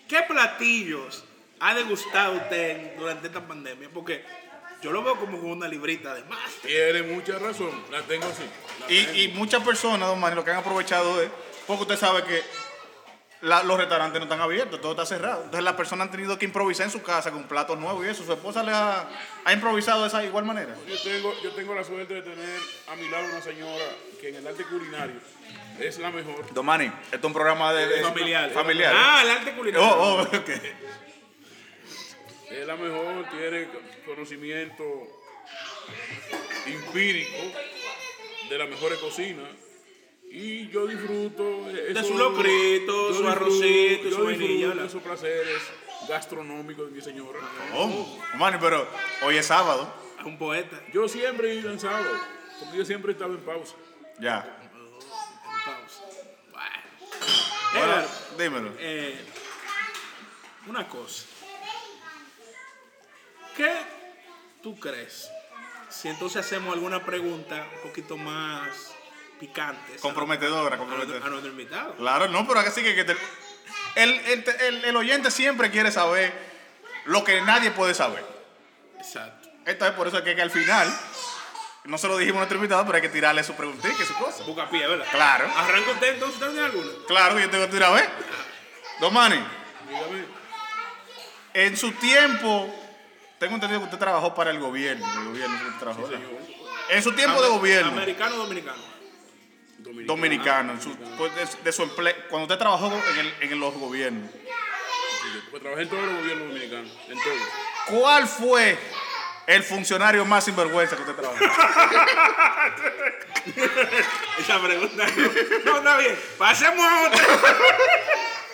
¿qué 0.08 0.22
platillos 0.22 1.24
ha 1.60 1.74
degustado 1.74 2.34
usted 2.34 2.96
durante 2.96 3.28
esta 3.28 3.46
pandemia? 3.46 3.88
Porque 3.92 4.24
yo 4.82 4.92
lo 4.92 5.02
veo 5.02 5.16
como 5.16 5.40
con 5.40 5.50
una 5.50 5.68
librita 5.68 6.14
de 6.14 6.24
más. 6.24 6.50
Tiene 6.62 7.02
mucha 7.02 7.38
razón, 7.38 7.70
la 7.90 8.02
tengo 8.02 8.26
así. 8.26 8.42
la 8.80 8.86
tengo. 8.86 9.12
Y, 9.12 9.22
y 9.22 9.28
muchas 9.28 9.62
personas, 9.62 10.08
Don 10.08 10.20
Manny, 10.20 10.36
lo 10.36 10.44
que 10.44 10.50
han 10.50 10.58
aprovechado 10.58 11.22
es, 11.22 11.30
porque 11.66 11.82
usted 11.82 11.96
sabe 11.96 12.22
que 12.24 12.42
la- 13.44 13.62
los 13.62 13.78
restaurantes 13.78 14.18
no 14.18 14.24
están 14.24 14.40
abiertos, 14.40 14.80
todo 14.80 14.92
está 14.92 15.06
cerrado. 15.06 15.44
Entonces 15.44 15.62
las 15.64 15.74
personas 15.74 16.06
han 16.06 16.10
tenido 16.10 16.38
que 16.38 16.44
improvisar 16.46 16.86
en 16.86 16.90
su 16.92 17.02
casa 17.02 17.30
con 17.30 17.44
platos 17.44 17.78
nuevos 17.78 18.04
y 18.04 18.08
eso. 18.08 18.24
Su 18.24 18.32
esposa 18.32 18.62
le 18.62 18.72
ha, 18.72 19.08
ha 19.44 19.52
improvisado 19.52 20.02
de 20.02 20.08
esa 20.08 20.24
igual 20.24 20.44
manera. 20.44 20.74
Yo 20.88 21.00
tengo, 21.02 21.34
yo 21.42 21.50
tengo 21.52 21.74
la 21.74 21.84
suerte 21.84 22.14
de 22.14 22.22
tener 22.22 22.60
a 22.88 22.96
mi 22.96 23.08
lado 23.08 23.26
una 23.30 23.40
señora 23.40 23.84
que 24.20 24.28
en 24.30 24.36
el 24.36 24.46
arte 24.46 24.64
culinario 24.64 25.16
es 25.78 25.98
la 25.98 26.10
mejor. 26.10 26.52
Don 26.52 26.64
Manny, 26.66 26.86
esto 26.86 27.16
es 27.16 27.24
un 27.24 27.32
programa 27.32 27.72
de, 27.72 27.86
de- 27.86 28.02
Familiar. 28.02 28.50
familiar. 28.50 28.94
Ah, 28.96 29.20
el 29.24 29.30
arte 29.30 29.52
culinario. 29.54 29.86
Oh, 29.88 30.18
oh, 30.18 30.22
ok. 30.22 30.48
Es 32.50 32.66
la 32.66 32.76
mejor, 32.76 33.26
tiene 33.30 33.68
conocimiento 34.06 34.84
empírico 36.66 37.36
de 38.48 38.58
las 38.58 38.68
mejores 38.68 38.98
cocinas. 39.00 39.48
Y 40.36 40.68
yo 40.68 40.84
disfruto 40.88 41.66
De 41.68 42.02
su 42.02 42.18
locrito, 42.18 43.08
yo 43.10 43.14
su 43.14 43.22
disfruto- 43.22 43.30
arrocito, 43.30 44.10
su 44.10 44.24
vainilla, 44.24 44.70
de 44.70 44.86
esos 44.86 45.00
placeres 45.00 45.62
gastronómicos 46.08 46.86
de 46.90 46.96
mi 46.96 47.00
señora. 47.00 47.38
Oh, 47.72 48.18
Manny, 48.34 48.58
pero 48.60 48.84
hoy 49.22 49.36
es 49.36 49.46
sábado. 49.46 49.88
Es 50.18 50.24
un 50.26 50.36
poeta. 50.36 50.80
Yo 50.92 51.06
siempre 51.08 51.52
he 51.52 51.54
ido 51.54 51.70
en 51.70 51.78
sábado, 51.78 52.10
porque 52.58 52.78
yo 52.78 52.84
siempre 52.84 53.12
he 53.12 53.14
estado 53.14 53.34
en 53.34 53.40
pausa. 53.42 53.76
Ya. 54.18 54.58
En 54.60 54.70
pausa. 55.64 56.02
Bueno. 56.50 57.84
Ahora, 57.86 58.08
dímelo. 58.36 58.72
eh, 58.80 59.16
una 60.66 60.88
cosa. 60.88 61.26
¿Qué 63.56 63.72
tú 64.64 64.76
crees? 64.80 65.30
Si 65.90 66.08
entonces 66.08 66.44
hacemos 66.44 66.74
alguna 66.74 67.04
pregunta 67.06 67.68
un 67.76 67.88
poquito 67.88 68.16
más 68.16 68.93
picante. 69.38 69.96
Comprometedora, 70.00 70.76
a 70.76 70.78
nuestro, 70.78 70.78
comprometedora. 70.78 71.26
a 71.26 71.28
nuestro 71.30 71.50
invitado. 71.50 71.94
Claro, 71.96 72.28
no, 72.28 72.46
pero 72.46 72.60
así 72.60 72.82
que, 72.82 72.94
que 72.94 73.04
te- 73.04 73.16
el, 73.96 74.10
el, 74.12 74.44
el- 74.60 74.84
el 74.84 74.96
oyente 74.96 75.30
siempre 75.30 75.70
quiere 75.70 75.90
saber 75.92 76.32
lo 77.06 77.22
que 77.24 77.40
nadie 77.42 77.70
puede 77.70 77.94
saber. 77.94 78.24
Exacto. 78.98 79.48
Esto 79.66 79.86
es 79.86 79.92
por 79.92 80.08
eso 80.08 80.22
que, 80.22 80.34
que 80.34 80.42
al 80.42 80.50
final, 80.50 80.88
no 81.84 81.98
se 81.98 82.08
lo 82.08 82.16
dijimos 82.18 82.36
a 82.38 82.40
nuestro 82.40 82.56
invitado, 82.58 82.84
pero 82.84 82.96
hay 82.96 83.02
que 83.02 83.08
tirarle 83.08 83.42
su 83.44 83.54
preguntita 83.54 84.02
y 84.02 84.06
su 84.06 84.14
cosa. 84.14 84.44
Busca 84.44 84.68
pie, 84.70 84.86
¿verdad? 84.86 85.06
Claro. 85.10 85.50
Arranca 85.56 85.90
usted 85.92 86.14
entonces, 86.14 86.36
¿usted 86.36 86.50
tiene 86.52 86.66
alguna? 86.66 86.88
Claro 87.06 87.38
yo 87.38 87.50
tengo 87.50 87.66
que 87.66 87.72
tirar 87.72 87.90
a 87.90 87.94
ver. 87.94 88.08
Don 89.00 89.12
Manny, 89.12 89.42
Dígame, 89.88 90.24
en 91.54 91.76
su 91.76 91.92
tiempo, 91.92 92.72
tengo 93.38 93.54
entendido 93.54 93.80
que 93.80 93.84
usted 93.86 93.98
trabajó 93.98 94.34
para 94.34 94.50
el 94.50 94.58
gobierno. 94.58 95.06
El 95.20 95.24
gobierno 95.28 95.56
usted 95.56 95.78
trabajó. 95.78 96.08
En 96.90 97.02
su 97.02 97.12
tiempo 97.12 97.42
de 97.42 97.48
gobierno. 97.48 97.92
¿Americano 97.92 98.34
o 98.36 98.38
dominicano? 98.38 98.93
Dominicano. 99.84 100.06
Dominicano, 100.16 100.72
en 100.72 100.80
su- 100.82 100.96
pues, 101.16 101.34
de, 101.34 101.46
de 101.62 101.72
su 101.72 101.82
empleo, 101.84 102.14
cuando 102.28 102.44
usted 102.46 102.58
trabajó 102.58 102.92
en, 103.12 103.18
el- 103.18 103.34
en 103.40 103.60
los 103.60 103.74
gobiernos, 103.74 104.30
Pues 105.50 105.62
trabajé 105.62 105.82
en 105.84 105.88
todos 105.88 106.02
los 106.04 106.14
gobiernos 106.16 106.48
dominicanos, 106.48 106.90
en 107.08 107.18
todos. 107.22 107.38
¿cuál 107.86 108.26
fue 108.28 108.78
el 109.46 109.62
funcionario 109.62 110.24
más 110.24 110.44
sinvergüenza 110.44 110.96
que 110.96 111.02
usted 111.02 111.14
trabajó? 111.14 111.44
Esa 114.38 114.60
pregunta 114.62 115.06
no. 115.16 115.72
No, 115.72 115.76
está 115.78 115.96
bien. 115.98 116.18
Pasemos 116.38 116.84
a 116.84 117.06
otra. 117.06 117.22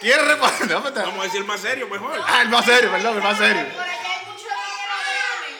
¿Quiere 0.00 0.22
responder? 0.24 0.68
Déjame 0.68 0.88
estar. 0.88 1.04
Vamos 1.06 1.20
a 1.20 1.24
decir 1.24 1.44
más 1.44 1.60
serio, 1.60 1.88
mejor. 1.88 2.20
Ah, 2.26 2.42
el 2.42 2.48
más 2.48 2.64
serio, 2.64 2.90
perdón, 2.90 3.16
el 3.16 3.22
más 3.22 3.38
serio. 3.38 3.66
Por 3.72 3.82
allá 3.82 3.92
hay 3.92 4.26
mucho 4.26 4.44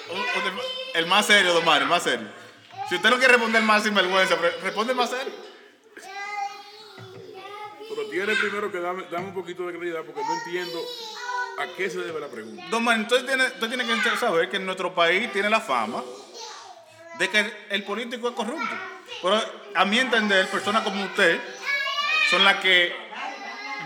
dinero, 0.09 0.45
Un- 0.49 0.53
un- 0.59 0.61
El 0.95 1.07
más 1.07 1.27
serio, 1.27 1.53
don 1.55 1.65
Mario, 1.65 1.85
el 1.85 1.89
más 1.91 2.03
serio. 2.03 2.29
Si 2.89 2.97
usted 2.97 3.11
no 3.11 3.19
quiere 3.19 3.33
responder 3.35 3.63
más 3.63 3.83
sin 3.85 3.95
vergüenza, 3.95 4.35
responde 4.63 4.95
más 4.95 5.11
serio. 5.11 5.33
Tiene 8.11 8.35
primero 8.37 8.71
que 8.73 8.81
darme, 8.81 9.05
darme 9.11 9.29
un 9.29 9.35
poquito 9.35 9.67
de 9.67 9.73
claridad 9.75 10.01
porque 10.05 10.21
no 10.23 10.35
entiendo 10.45 10.81
a 11.59 11.67
qué 11.77 11.91
se 11.91 11.99
debe 11.99 12.21
la 12.21 12.29
pregunta. 12.29 12.65
Don 12.71 12.83
Mario, 12.83 13.03
entonces 13.03 13.27
tiene, 13.27 13.45
usted 13.47 13.69
tiene 13.69 13.85
que 13.87 14.17
saber 14.17 14.49
que 14.49 14.57
en 14.57 14.67
nuestro 14.67 14.95
país 14.95 15.33
tiene 15.33 15.49
la 15.51 15.61
fama 15.61 16.03
de 17.19 17.29
que 17.29 17.53
el 17.71 17.85
político 17.85 18.29
es 18.29 18.35
corrupto. 18.35 18.75
Pero 19.23 19.41
a 19.75 19.85
mi 19.85 19.99
entender, 19.99 20.49
personas 20.49 20.83
como 20.83 21.05
usted 21.05 21.39
son 22.31 22.45
las 22.45 22.57
que 22.61 22.95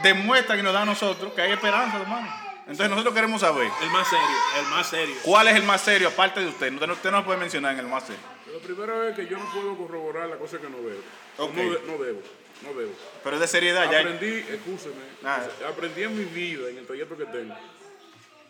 demuestran 0.02 0.58
y 0.58 0.62
nos 0.62 0.72
dan 0.72 0.82
a 0.82 0.86
nosotros 0.86 1.32
que 1.32 1.42
hay 1.42 1.52
esperanza, 1.52 1.98
don 1.98 2.08
Mario. 2.08 2.30
Entonces 2.66 2.88
nosotros 2.88 3.14
queremos 3.14 3.42
saber 3.42 3.68
El 3.82 3.90
más 3.90 4.08
serio, 4.08 4.26
el 4.58 4.66
más 4.70 4.86
serio. 4.88 5.14
cuál 5.22 5.48
es 5.48 5.56
el 5.56 5.64
más 5.64 5.80
serio 5.82 6.08
aparte 6.08 6.40
de 6.40 6.46
usted. 6.46 6.72
Usted 6.72 6.86
no, 6.86 6.92
usted 6.94 7.10
no 7.10 7.24
puede 7.24 7.38
mencionar 7.38 7.74
en 7.74 7.80
el 7.80 7.86
más 7.88 8.04
serio. 8.04 8.22
Lo 8.50 8.58
primero 8.60 9.08
es 9.08 9.16
que 9.16 9.26
yo 9.26 9.36
no 9.36 9.44
puedo 9.52 9.76
corroborar 9.76 10.28
la 10.28 10.36
cosa 10.36 10.58
que 10.58 10.70
no 10.70 10.78
veo. 10.82 11.02
No, 11.38 11.48
no 11.48 12.02
debo, 12.02 12.22
no 12.62 12.72
debo. 12.74 12.92
Pero 13.22 13.36
es 13.36 13.40
de 13.40 13.48
seriedad 13.48 13.90
ya. 13.90 14.00
Aprendí, 14.00 14.38
escúcheme, 14.50 14.94
Ah. 15.24 15.46
aprendí 15.68 16.02
en 16.02 16.16
mi 16.18 16.24
vida, 16.24 16.68
en 16.70 16.78
el 16.78 16.86
trayecto 16.86 17.16
que 17.16 17.26
tengo, 17.26 17.54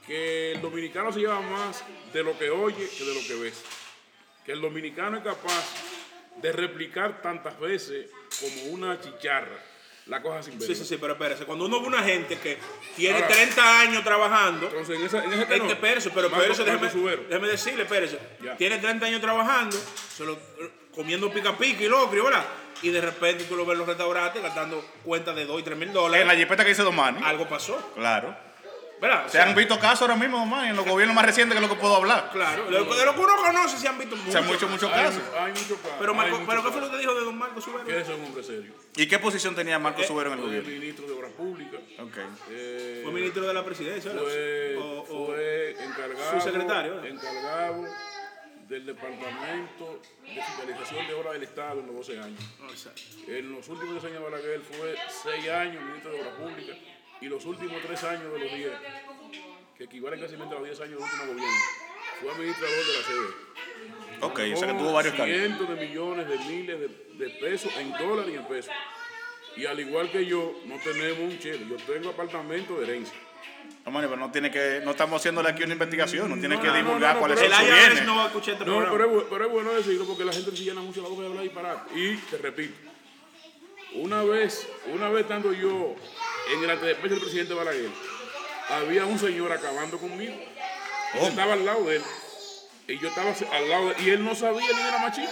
que 0.06 0.52
el 0.52 0.60
dominicano 0.60 1.12
se 1.12 1.20
lleva 1.20 1.40
más 1.40 1.82
de 2.12 2.22
lo 2.22 2.38
que 2.38 2.50
oye 2.50 2.88
que 2.96 3.04
de 3.04 3.14
lo 3.14 3.20
que 3.26 3.34
ves. 3.36 3.62
Que 4.44 4.52
el 4.52 4.60
dominicano 4.60 5.16
es 5.16 5.24
capaz 5.24 5.64
de 6.36 6.52
replicar 6.52 7.22
tantas 7.22 7.58
veces 7.58 8.10
como 8.40 8.72
una 8.74 9.00
chicharra 9.00 9.58
la 10.06 10.20
cosa 10.20 10.42
sin 10.42 10.58
ver. 10.58 10.68
Sí, 10.68 10.74
sí, 10.74 10.84
sí, 10.84 10.98
pero 11.00 11.14
espérese. 11.14 11.46
Cuando 11.46 11.64
uno 11.64 11.80
ve 11.80 11.86
una 11.86 12.02
gente 12.02 12.36
que 12.36 12.58
tiene 12.94 13.14
Ahora- 13.14 13.28
30 13.28 13.80
años 13.80 14.04
trabajando, 14.04 14.66
Entonces, 14.66 14.98
en, 15.00 15.06
esa, 15.06 15.24
en 15.24 15.32
ese 15.32 15.42
Este, 15.44 15.54
tenor, 15.54 15.70
espérese, 15.70 16.10
pero 16.10 16.28
Marco 16.28 16.46
déjeme, 16.46 17.16
déjeme 17.28 17.48
decirle, 17.48 17.82
espérese. 17.84 18.18
Ya. 18.42 18.54
Tiene 18.58 18.78
30 18.78 19.06
años 19.06 19.22
trabajando, 19.22 19.78
se 20.14 20.24
lo- 20.26 20.38
comiendo 20.94 21.30
pica 21.32 21.56
pica 21.56 21.82
y 21.82 21.88
locrio, 21.88 22.24
¿verdad? 22.24 22.44
Y 22.82 22.90
de 22.90 23.00
repente 23.00 23.44
tú 23.44 23.56
lo 23.56 23.64
ves 23.64 23.72
en 23.74 23.78
los 23.78 23.86
restaurantes 23.88 24.42
gastando 24.42 24.84
cuentas 25.04 25.34
de 25.36 25.46
2 25.46 25.60
y 25.60 25.62
3 25.62 25.78
mil 25.78 25.88
En 25.88 25.94
dólares. 25.94 26.26
la 26.26 26.34
jipeta 26.34 26.62
que 26.64 26.70
dice 26.70 26.82
Don 26.82 26.94
Mani. 26.94 27.20
Algo 27.24 27.48
pasó, 27.48 27.76
Claro. 27.94 28.36
¿verdad? 29.00 29.24
O 29.26 29.28
Se 29.28 29.32
sea, 29.38 29.44
han 29.48 29.54
visto 29.54 29.78
casos 29.78 30.02
ahora 30.02 30.16
mismo, 30.16 30.38
Don 30.38 30.48
Mani, 30.50 30.68
en 30.70 30.76
los 30.76 30.84
gobiernos 30.86 31.14
más 31.14 31.24
recientes 31.24 31.56
que 31.58 31.62
es 31.64 31.68
lo 31.68 31.74
que 31.74 31.80
puedo 31.80 31.96
hablar. 31.96 32.30
Claro, 32.32 32.64
de 32.66 32.70
lo, 32.72 32.84
de 32.84 33.04
lo 33.04 33.14
que 33.14 33.20
uno 33.20 33.36
conoce 33.36 33.76
se 33.78 33.88
han 33.88 33.98
visto 33.98 34.16
Se 34.16 34.38
han 34.38 34.44
muchos. 34.46 34.68
muchos, 34.68 34.70
muchos 34.70 34.92
Hay, 34.92 35.04
casos. 35.04 35.22
hay 35.38 35.50
muchos 35.52 35.78
casos. 35.78 35.96
Pero, 35.98 36.14
Marco, 36.14 36.30
muchos 36.38 36.48
pero 36.48 36.64
¿qué 36.64 36.70
fue 36.72 36.80
lo 36.80 36.90
que 36.90 36.98
dijo 36.98 37.14
de 37.14 37.20
don 37.24 37.38
Marco 37.38 37.60
Subero? 37.60 37.84
Que 37.84 38.00
es 38.00 38.08
un 38.08 38.24
hombre 38.24 38.42
serio. 38.42 38.72
¿Y 38.96 39.06
qué 39.06 39.18
posición 39.18 39.54
tenía 39.54 39.78
Marco 39.78 40.00
Eh, 40.02 40.06
Subero 40.06 40.28
en 40.32 40.34
el 40.34 40.38
Fue 40.40 40.48
gobierno? 40.48 40.70
ministro 40.70 41.06
de 41.06 41.12
Obras 41.12 41.32
Públicas. 41.32 41.80
Ok. 42.00 42.16
eh, 42.50 43.00
Fue 43.02 43.12
ministro 43.12 43.42
de 43.46 43.54
la 43.54 43.64
presidencia, 43.64 44.10
¿verdad? 44.12 44.26
fue, 44.26 44.76
O- 44.76 45.00
o- 45.00 45.26
fue 45.26 45.76
encargado, 45.82 46.30
su 46.40 46.40
secretario, 46.40 47.04
¿eh? 47.04 47.08
encargado 47.08 47.84
del 48.68 48.86
Departamento 48.86 50.00
de 50.22 50.42
Fiscalización 50.42 51.06
de 51.06 51.14
Obras 51.14 51.32
del 51.34 51.42
Estado 51.42 51.80
en 51.80 51.86
los 51.86 51.96
12 51.96 52.20
años. 52.20 52.40
exacto. 52.70 53.02
En 53.28 53.52
los 53.52 53.68
últimos 53.68 54.02
10 54.02 54.04
años 54.04 54.24
de 54.24 54.30
Balaguer 54.30 54.60
fue 54.60 54.96
6 55.22 55.48
años 55.50 55.82
ministro 55.84 56.12
de 56.12 56.20
Obras 56.20 56.34
Públicas 56.34 56.76
y 57.20 57.26
los 57.26 57.44
últimos 57.44 57.82
3 57.82 58.04
años 58.04 58.32
de 58.32 58.38
los 58.38 58.54
10, 58.54 58.72
que 59.76 59.84
equivalen 59.84 60.20
casi 60.20 60.34
a 60.34 60.38
los 60.38 60.64
10 60.64 60.80
años 60.80 60.90
del 60.90 61.02
último 61.02 61.26
gobierno, 61.26 61.54
fue 62.20 62.30
administrador 62.32 62.86
de 62.86 62.92
la 62.92 63.06
sede. 63.06 63.44
Ok, 64.20 64.40
o 64.54 64.56
sea 64.56 64.68
que 64.68 64.78
tuvo 64.78 64.92
varios 64.92 65.14
cargos. 65.14 65.36
Cientos 65.36 65.68
de 65.68 65.86
millones 65.86 66.28
de 66.28 66.38
miles 66.38 66.80
de, 66.80 66.88
de 67.24 67.30
pesos 67.40 67.76
en 67.76 67.92
dólares 67.92 68.32
y 68.32 68.36
en 68.36 68.44
pesos. 68.46 68.72
Y 69.56 69.66
al 69.66 69.78
igual 69.78 70.10
que 70.10 70.24
yo, 70.26 70.54
no 70.66 70.78
tenemos 70.78 71.18
un 71.18 71.38
chelo. 71.38 71.76
Yo 71.76 71.84
tengo 71.84 72.10
apartamento 72.10 72.78
de 72.78 72.86
herencia. 72.86 73.18
No, 73.84 73.90
Mani, 73.90 74.06
pero 74.08 74.18
no 74.18 74.30
tiene 74.30 74.50
que, 74.50 74.80
no 74.82 74.92
estamos 74.92 75.20
haciéndole 75.20 75.50
aquí 75.50 75.62
una 75.62 75.74
investigación, 75.74 76.30
no 76.30 76.38
tiene 76.38 76.56
No, 76.56 76.62
que 76.62 76.68
no, 76.68 76.74
divulgar 76.74 77.10
no, 77.10 77.14
no, 77.14 77.20
cuáles 77.20 77.38
pero 77.38 77.54
son 77.54 77.64
El 77.66 77.92
IRS 77.92 78.06
no 78.06 78.16
va 78.16 78.22
a 78.24 78.26
escuchar 78.28 78.54
este 78.54 78.64
No, 78.64 78.76
programa. 78.78 78.96
pero 78.96 79.18
es, 79.20 79.24
pero 79.28 79.44
es 79.44 79.50
bueno 79.52 79.72
decirlo 79.74 80.06
porque 80.06 80.24
la 80.24 80.32
gente 80.32 80.50
se 80.56 80.64
llena 80.64 80.80
mucho 80.80 81.02
la 81.02 81.08
boca 81.08 81.20
de 81.22 81.28
hablar 81.28 81.42
disparate. 81.44 81.98
Y 82.00 82.16
te 82.16 82.38
repito, 82.38 82.74
una 83.96 84.22
vez, 84.22 84.66
una 84.86 85.10
vez 85.10 85.22
estando 85.22 85.52
yo 85.52 85.94
en 86.54 86.64
el 86.64 86.70
antedespecho 86.70 87.14
del 87.14 87.20
presidente 87.22 87.52
Balaguer, 87.52 87.90
había 88.70 89.04
un 89.04 89.18
señor 89.18 89.52
acabando 89.52 89.98
conmigo. 89.98 90.34
Yo 91.20 91.26
estaba 91.28 91.52
al 91.52 91.64
lado 91.66 91.84
de 91.84 91.96
él. 91.96 92.02
Y 92.88 92.98
yo 92.98 93.08
estaba 93.08 93.34
al 93.52 93.68
lado 93.68 93.88
de 93.90 93.94
él. 93.96 94.06
Y 94.06 94.10
él 94.10 94.24
no 94.24 94.34
sabía 94.34 94.60
ni 94.74 94.80
era 94.80 94.98
machito. 94.98 95.30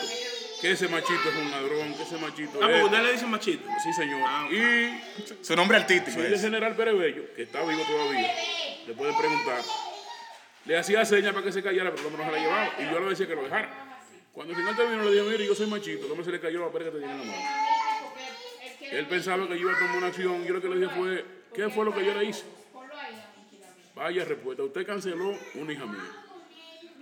Que 0.63 0.71
ese 0.71 0.87
machito 0.89 1.29
es 1.29 1.37
un 1.37 1.51
ladrón, 1.51 1.93
que 1.95 2.03
ese 2.05 2.17
machito 2.19 2.53
Ah, 2.55 2.61
porque 2.61 2.79
es. 2.79 2.85
usted 2.85 3.03
le 3.03 3.13
dice 3.13 3.27
machito. 3.27 3.69
Sí, 3.83 3.93
señor. 3.93 4.21
Ah. 4.25 4.49
Y 4.51 5.45
Su 5.45 5.57
nombre 5.57 5.77
artístico 5.77 6.13
soy 6.17 6.27
el 6.33 6.39
general 6.41 6.77
Pérez 6.77 6.97
Bello, 6.97 7.23
que 7.35 7.43
está 7.43 7.63
vivo 7.65 7.83
todavía, 7.83 8.33
le 8.87 8.95
pueden 8.95 9.17
preguntar. 9.19 9.61
Le 10.65 10.79
hacía 10.79 11.05
señas 11.05 11.33
para 11.35 11.45
que 11.45 11.51
se 11.53 11.63
callara, 11.65 11.91
pero 11.91 12.03
el 12.03 12.07
hombre 12.15 12.25
no 12.25 12.31
se 12.31 12.37
la 12.39 12.43
llevaba. 12.45 12.71
Y 12.79 12.85
yo 12.95 13.01
le 13.01 13.11
decía 13.11 13.27
que 13.27 13.35
lo 13.35 13.43
dejara. 13.43 13.99
Cuando 14.33 14.53
el 14.55 14.59
señor 14.61 14.77
terminó, 14.77 15.03
le 15.05 15.11
dije, 15.11 15.23
mire, 15.31 15.47
yo 15.47 15.55
soy 15.57 15.67
machito. 15.67 16.07
El 16.07 16.11
hombre 16.13 16.25
se 16.25 16.31
le 16.31 16.41
cayó 16.41 16.61
la 16.65 16.71
pared 16.73 16.87
que 16.87 16.93
tenía 16.93 17.11
en 17.11 17.19
la 17.19 17.25
mano. 17.25 17.43
Él 18.81 19.07
pensaba 19.09 19.49
que 19.49 19.55
yo 19.59 19.69
iba 19.69 19.73
a 19.73 19.79
tomar 19.81 19.97
una 19.97 20.07
acción. 20.07 20.45
Yo 20.45 20.55
lo 20.55 20.63
que 20.63 20.69
le 20.69 20.77
dije 20.77 20.93
fue, 20.95 21.25
¿qué 21.53 21.69
fue 21.71 21.85
lo 21.85 21.93
que 21.93 22.05
yo 22.05 22.15
le 22.15 22.25
hice? 22.27 22.45
Vaya 23.97 24.25
respuesta. 24.25 24.63
Usted 24.63 24.87
canceló 24.87 25.37
una 25.55 25.73
hija 25.73 25.87
mía. 25.87 26.01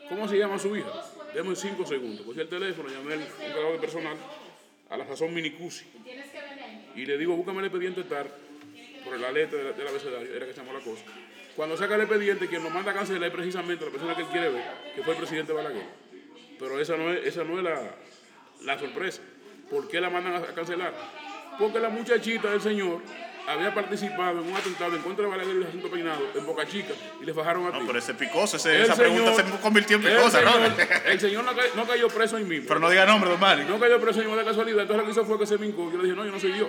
¿Cómo 0.09 0.27
se 0.29 0.39
llama 0.39 0.59
su 0.59 0.75
hija? 0.77 0.89
Deme 1.35 1.55
cinco 1.55 1.87
segundos. 1.87 2.27
Cogí 2.27 2.41
el 2.41 2.49
teléfono, 2.49 2.89
llamé 2.89 3.15
al 3.15 3.23
encargado 3.23 3.73
de 3.73 3.79
personal, 3.79 4.17
a 4.89 4.97
la 4.97 5.05
razón 5.05 5.33
Minicusi. 5.33 5.85
Y 6.97 7.07
le 7.07 7.17
digo, 7.19 7.37
búscame 7.37 7.61
el 7.61 7.67
expediente 7.67 8.03
TAR, 8.05 8.27
por 9.05 9.19
la 9.19 9.31
letra 9.31 9.59
del 9.59 9.77
del 9.77 9.89
abecedario, 9.89 10.35
era 10.35 10.47
que 10.47 10.53
se 10.53 10.61
llamó 10.61 10.73
la 10.73 10.81
cosa. 10.81 11.05
Cuando 11.57 11.77
saca 11.77 11.95
el 11.95 12.03
expediente, 12.03 12.49
quien 12.49 12.63
lo 12.63 12.71
manda 12.71 12.93
a 12.93 12.95
cancelar 12.95 13.29
es 13.29 13.35
precisamente 13.35 13.85
la 13.85 13.91
persona 13.91 14.15
que 14.17 14.23
él 14.23 14.29
quiere 14.29 14.49
ver, 14.51 14.65
que 14.95 15.03
fue 15.03 15.13
el 15.13 15.19
presidente 15.19 15.53
Balaguer. 15.53 15.87
Pero 16.59 16.81
esa 16.81 16.97
no 16.97 17.13
es, 17.13 17.27
esa 17.27 17.45
no 17.45 17.59
es 17.59 17.65
la, 17.65 17.95
la 18.63 18.79
sorpresa. 18.79 19.23
¿Por 19.71 19.89
qué 19.89 20.01
la 20.01 20.11
mandan 20.11 20.35
a 20.37 20.47
cancelar? 20.55 20.93
Porque 21.59 21.79
la 21.79 21.89
muchachita 21.89 22.51
del 22.51 22.61
señor 22.61 23.03
había 23.51 23.75
participado 23.75 24.41
en 24.41 24.49
un 24.51 24.57
atentado 24.57 24.95
en 24.97 25.03
contra 25.03 25.25
de 25.25 25.31
Balaguer 25.31 25.57
y 25.61 25.65
Jacinto 25.65 25.91
Peinado 25.91 26.21
en 26.35 26.47
Boca 26.47 26.67
Chica 26.67 26.95
y 27.21 27.25
le 27.25 27.35
fajaron 27.35 27.67
a 27.67 27.73
ti. 27.73 27.79
No, 27.81 27.87
pero 27.87 27.99
ese 27.99 28.15
picoso, 28.15 28.57
ese- 28.57 28.77
El 28.77 28.83
esa 28.83 28.95
pregunta 28.97 29.35
se 29.35 29.45
convirtió 29.61 29.97
en 29.97 30.03
picosa, 30.05 30.41
¿no? 30.43 30.53
señor- 30.53 31.03
El 31.07 31.21
señor 31.21 31.45
no, 31.45 31.55
ca- 31.55 31.63
no 31.75 31.87
cayó 31.87 32.09
preso 32.09 32.37
ahí 32.37 32.45
mismo. 32.45 32.67
Pero 32.69 32.81
no 32.81 32.89
diga 32.91 33.05
nombre, 33.07 33.31
don 33.31 33.41
Mani. 33.41 33.65
No 33.65 33.79
cayó 33.79 34.01
preso 34.01 34.23
ni 34.23 34.35
de 34.35 34.45
casualidad. 34.45 34.81
Entonces 34.83 34.97
lo 34.99 35.05
que 35.05 35.11
hizo 35.13 35.25
fue 35.25 35.39
que 35.39 35.47
se 35.47 35.57
vincó. 35.57 35.91
Yo 35.91 35.99
le 35.99 36.05
dije, 36.05 36.17
no, 36.17 36.25
yo 36.25 36.33
no 36.33 36.41
soy 36.41 36.53
Dios. 36.53 36.69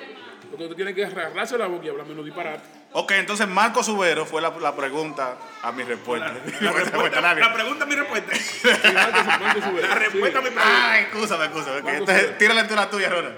Porque 0.50 0.67
tú 0.67 0.75
tienes 0.75 0.93
que 0.95 1.05
agarrarse 1.05 1.57
la 1.57 1.67
boca 1.67 1.85
y 1.85 1.89
hablar 1.89 2.05
menos 2.07 2.25
disparate. 2.25 2.61
Ok, 2.93 3.11
entonces 3.11 3.47
Marco 3.47 3.83
Subero 3.83 4.25
fue 4.25 4.41
la, 4.41 4.50
la 4.59 4.75
pregunta 4.75 5.38
a 5.61 5.71
mi 5.71 5.83
respuesta. 5.83 6.33
La, 6.59 6.71
respuesta, 6.73 7.21
la 7.35 7.53
pregunta, 7.53 7.85
mi 7.85 7.95
respuesta. 7.95 8.35
Subero. 8.35 9.88
La 9.88 9.95
respuesta 9.95 10.39
a 10.39 10.41
mi 10.41 10.50
pregunta. 10.50 10.91
Ay, 10.91 11.03
excúsame, 11.03 11.45
excúsame. 11.45 11.77
ok. 11.77 11.83
Marco 11.83 12.00
Entonces, 12.00 12.38
tírale 12.38 12.63
tú 12.65 12.75
la 12.75 12.89
tuya, 12.89 13.09
Ronald. 13.09 13.35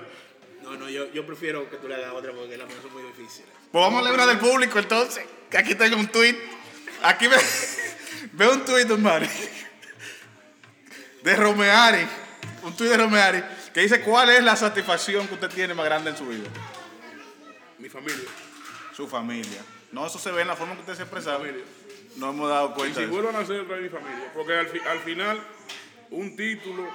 No, 0.73 0.85
no, 0.85 0.89
yo, 0.89 1.11
yo 1.11 1.25
prefiero 1.25 1.69
que 1.69 1.77
tú 1.77 1.87
le 1.87 1.95
hagas 1.95 2.13
otra 2.13 2.31
porque 2.31 2.57
las 2.57 2.67
mías 2.67 2.79
son 2.81 2.93
muy 2.93 3.03
difíciles. 3.03 3.49
Pues 3.71 3.83
vamos 3.83 3.99
a 3.99 4.03
leer 4.03 4.15
una 4.15 4.25
del 4.27 4.39
público 4.39 4.79
entonces. 4.79 5.23
Que 5.49 5.57
aquí 5.57 5.75
tengo 5.75 5.97
un 5.97 6.07
tweet. 6.07 6.35
Aquí 7.03 7.27
ve, 7.27 7.37
veo 8.33 8.53
un 8.53 8.65
tweet, 8.65 8.85
Mani. 8.97 9.27
De 11.23 11.35
Romeari. 11.35 12.05
Un 12.63 12.75
tweet 12.75 12.89
de 12.89 12.97
Romeari. 12.97 13.43
Que 13.73 13.81
dice: 13.81 14.01
¿Cuál 14.01 14.29
es 14.31 14.43
la 14.43 14.55
satisfacción 14.55 15.27
que 15.27 15.33
usted 15.35 15.49
tiene 15.49 15.73
más 15.73 15.85
grande 15.85 16.09
en 16.11 16.17
su 16.17 16.25
vida? 16.27 16.47
Mi 17.79 17.89
familia. 17.89 18.29
Su 18.95 19.07
familia. 19.07 19.61
No, 19.91 20.05
eso 20.07 20.17
se 20.19 20.31
ve 20.31 20.41
en 20.41 20.47
la 20.47 20.55
forma 20.55 20.73
que 20.75 20.81
usted 20.81 20.95
se 20.95 21.03
expresa. 21.03 21.37
No 22.17 22.29
hemos 22.29 22.49
dado 22.49 22.69
Y 22.71 22.73
cuenta. 22.73 22.95
si 22.95 22.99
de 23.01 23.05
eso. 23.05 23.13
vuelvo 23.13 23.29
a 23.29 23.41
nacer 23.41 23.59
otra 23.61 23.77
mi 23.77 23.89
familia. 23.89 24.31
Porque 24.33 24.53
al, 24.53 24.67
fi- 24.67 24.79
al 24.79 24.99
final, 24.99 25.39
un 26.11 26.35
título, 26.35 26.87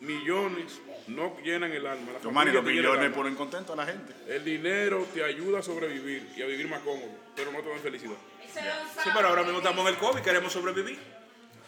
millones, 0.00 0.72
no 1.08 1.36
llenan 1.42 1.70
el 1.72 1.86
alma. 1.86 2.12
La 2.12 2.44
los 2.52 2.64
millones 2.64 3.12
ponen 3.12 3.34
contento 3.34 3.72
a 3.72 3.76
la 3.76 3.86
gente. 3.86 4.14
El 4.28 4.44
dinero 4.44 5.06
te 5.12 5.22
ayuda 5.24 5.58
a 5.58 5.62
sobrevivir 5.62 6.28
y 6.36 6.42
a 6.42 6.46
vivir 6.46 6.68
más 6.68 6.80
cómodo, 6.80 7.10
pero 7.36 7.52
no 7.52 7.60
te 7.60 7.68
dan 7.68 7.80
felicidad. 7.80 8.16
Sí, 8.52 9.10
pero 9.14 9.28
ahora 9.28 9.42
mismo 9.42 9.58
estamos 9.58 9.86
en 9.86 9.94
el 9.94 9.98
COVID, 10.00 10.20
queremos 10.22 10.52
sobrevivir. 10.52 10.98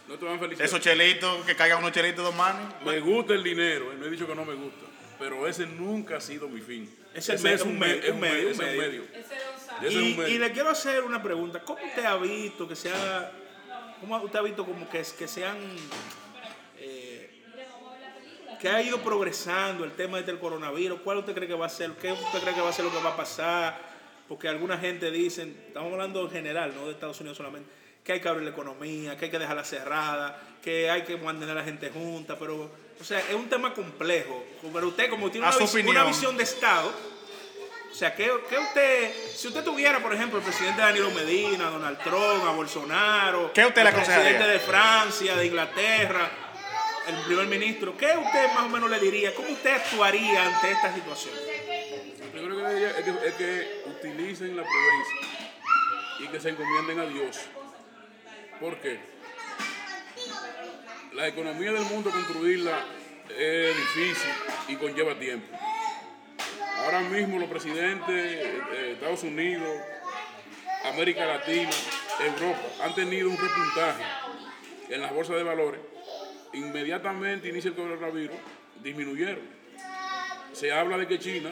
No 0.09 0.15
te 0.17 0.25
dan 0.25 0.39
felicidad. 0.39 0.65
Esos 0.67 0.81
chelitos, 0.81 1.45
que 1.45 1.57
caigan 1.57 1.79
unos 1.79 1.93
chelitos, 1.93 2.25
don 2.25 2.37
Mani. 2.37 2.65
Me 2.85 3.01
gusta 3.01 3.35
el 3.35 3.43
dinero, 3.43 3.93
no 3.99 4.07
he 4.07 4.11
dicho 4.11 4.27
que 4.27 4.35
no 4.37 4.45
me 4.45 4.55
gusta, 4.55 4.87
pero 5.19 5.47
ese 5.49 5.67
nunca 5.67 6.19
ha 6.19 6.21
sido 6.21 6.49
mi 6.49 6.61
fin. 6.61 6.89
Ese 7.13 7.35
es 7.35 7.63
un, 7.63 7.71
un 7.71 7.79
me- 7.79 7.87
medio, 7.89 8.03
es 8.05 8.11
un 8.11 8.21
medio, 8.21 8.51
ese 8.51 8.65
es 8.65 9.95
un 9.97 10.17
medio. 10.17 10.29
Y, 10.29 10.33
y 10.35 10.39
le 10.39 10.53
quiero 10.53 10.71
hacer 10.71 11.03
una 11.03 11.23
pregunta. 11.23 11.61
¿Cómo 11.63 11.83
usted 11.85 12.05
ha 12.05 12.17
visto 12.17 12.69
que 12.69 12.77
se 12.77 12.93
ha, 12.93 13.33
cómo 14.01 14.17
usted 14.23 14.39
ha 14.39 14.43
visto 14.43 14.65
como 14.65 14.89
que, 14.89 15.03
que 15.19 15.27
se 15.27 15.45
han, 15.45 15.59
que 18.61 18.69
ha 18.69 18.81
ido 18.83 18.99
progresando 19.03 19.85
el 19.85 19.93
tema 19.93 20.21
del 20.23 20.39
coronavirus? 20.39 21.01
¿Cuál 21.03 21.19
usted 21.19 21.35
cree 21.35 21.49
que 21.49 21.55
va 21.55 21.67
a 21.67 21.71
ser? 21.71 21.93
¿Qué 21.93 22.13
usted 22.13 22.41
cree 22.41 22.55
que 22.55 22.61
va 22.61 22.71
a 22.71 22.73
ser 22.73 22.85
lo 22.85 22.91
que 22.93 23.01
va 23.03 23.11
a 23.11 23.17
pasar? 23.17 23.79
Porque 24.29 24.49
alguna 24.49 24.79
gente 24.79 25.11
dicen, 25.11 25.57
estamos 25.69 25.93
hablando 25.93 26.23
en 26.23 26.31
general, 26.31 26.73
no 26.75 26.87
de 26.87 26.93
Estados 26.93 27.21
Unidos 27.21 27.37
solamente, 27.37 27.69
que 28.03 28.13
hay 28.15 28.21
que 28.21 28.29
abrir 28.29 28.45
la 28.45 28.51
economía, 28.51 29.17
que 29.17 29.27
hay 29.27 29.31
que 29.31 29.39
dejarla 29.39 29.65
cerrada, 29.65 30.41
que 30.63 30.91
hay 30.91 31.03
que 31.03 31.17
mantener 31.17 31.57
a 31.57 31.61
la 31.61 31.65
gente 31.65 31.91
junta, 31.91 32.37
pero, 32.39 32.71
o 33.01 33.05
sea, 33.05 33.21
es 33.21 33.35
un 33.35 33.49
tema 33.49 33.73
complejo. 33.73 34.45
Pero 34.73 34.89
usted 34.89 35.09
como 35.11 35.31
tiene 35.31 35.47
una, 35.47 35.57
vis- 35.57 35.75
visión 36.09 36.37
de 36.37 36.43
Estado, 36.43 36.93
sea, 37.97 38.15
¿qué, 38.15 38.31
qué 38.51 38.59
usted, 38.59 39.11
si 39.35 39.49
usted 39.49 39.65
tuviera, 39.65 40.01
por 40.01 40.13
ejemplo, 40.13 40.39
el 40.39 40.45
presidente 40.45 40.83
Danilo 40.83 41.11
Medina, 41.13 41.71
Donald 41.71 41.99
Trump, 42.03 42.45
a 42.47 42.51
Bolsonaro, 42.51 43.53
¿Qué 43.55 43.65
usted 43.65 43.87
el 43.87 43.95
presidente 43.95 44.47
de 44.47 44.59
Francia, 44.61 45.35
de 45.37 45.47
Inglaterra, 45.47 46.31
el 47.07 47.17
primer 47.27 47.47
ministro, 47.47 47.97
¿qué 47.97 48.07
usted 48.07 48.53
más 48.55 48.65
o 48.65 48.69
menos 48.69 48.91
le 48.91 48.99
diría? 48.99 49.35
¿Cómo 49.35 49.49
usted 49.49 49.75
actuaría 49.75 50.47
ante 50.47 50.73
esta 50.73 50.95
situación? 50.95 51.35
Lo 52.21 52.31
primero 52.33 52.57
que 52.57 52.63
le 52.63 52.75
diría 52.75 52.91
es 52.91 53.05
que, 53.05 53.29
es 53.29 53.35
que 53.35 53.83
utilicen 53.87 54.57
la 54.57 54.65
prudencia 54.65 55.29
y 56.21 56.29
que 56.29 56.41
se 56.41 56.49
encomienden 56.51 56.99
a 56.99 57.07
Dios. 57.07 57.41
¿Por 58.61 58.81
qué? 58.81 58.99
La 61.13 61.29
economía 61.29 61.73
del 61.73 61.85
mundo 61.85 62.11
construirla 62.11 62.85
es 63.31 63.77
difícil 63.77 64.31
y 64.69 64.77
conlleva 64.77 65.19
tiempo. 65.19 65.57
Ahora 66.85 67.01
mismo 67.01 67.39
los 67.39 67.49
presidentes 67.49 68.07
de 68.07 68.93
Estados 68.93 69.23
Unidos, 69.23 69.69
América 70.85 71.25
Latina, 71.25 71.71
Europa 72.21 72.85
han 72.85 72.95
tenido 72.95 73.31
un 73.31 73.37
repuntaje 73.37 74.05
en 74.89 75.01
las 75.01 75.13
bolsas 75.13 75.37
de 75.37 75.43
valores. 75.43 75.81
Inmediatamente 76.57 77.49
inicia 77.49 77.69
el 77.69 77.75
coronavirus, 77.75 78.37
disminuyeron. 78.83 79.45
Se 80.53 80.73
habla 80.73 80.97
de 80.97 81.07
que 81.07 81.19
China 81.19 81.51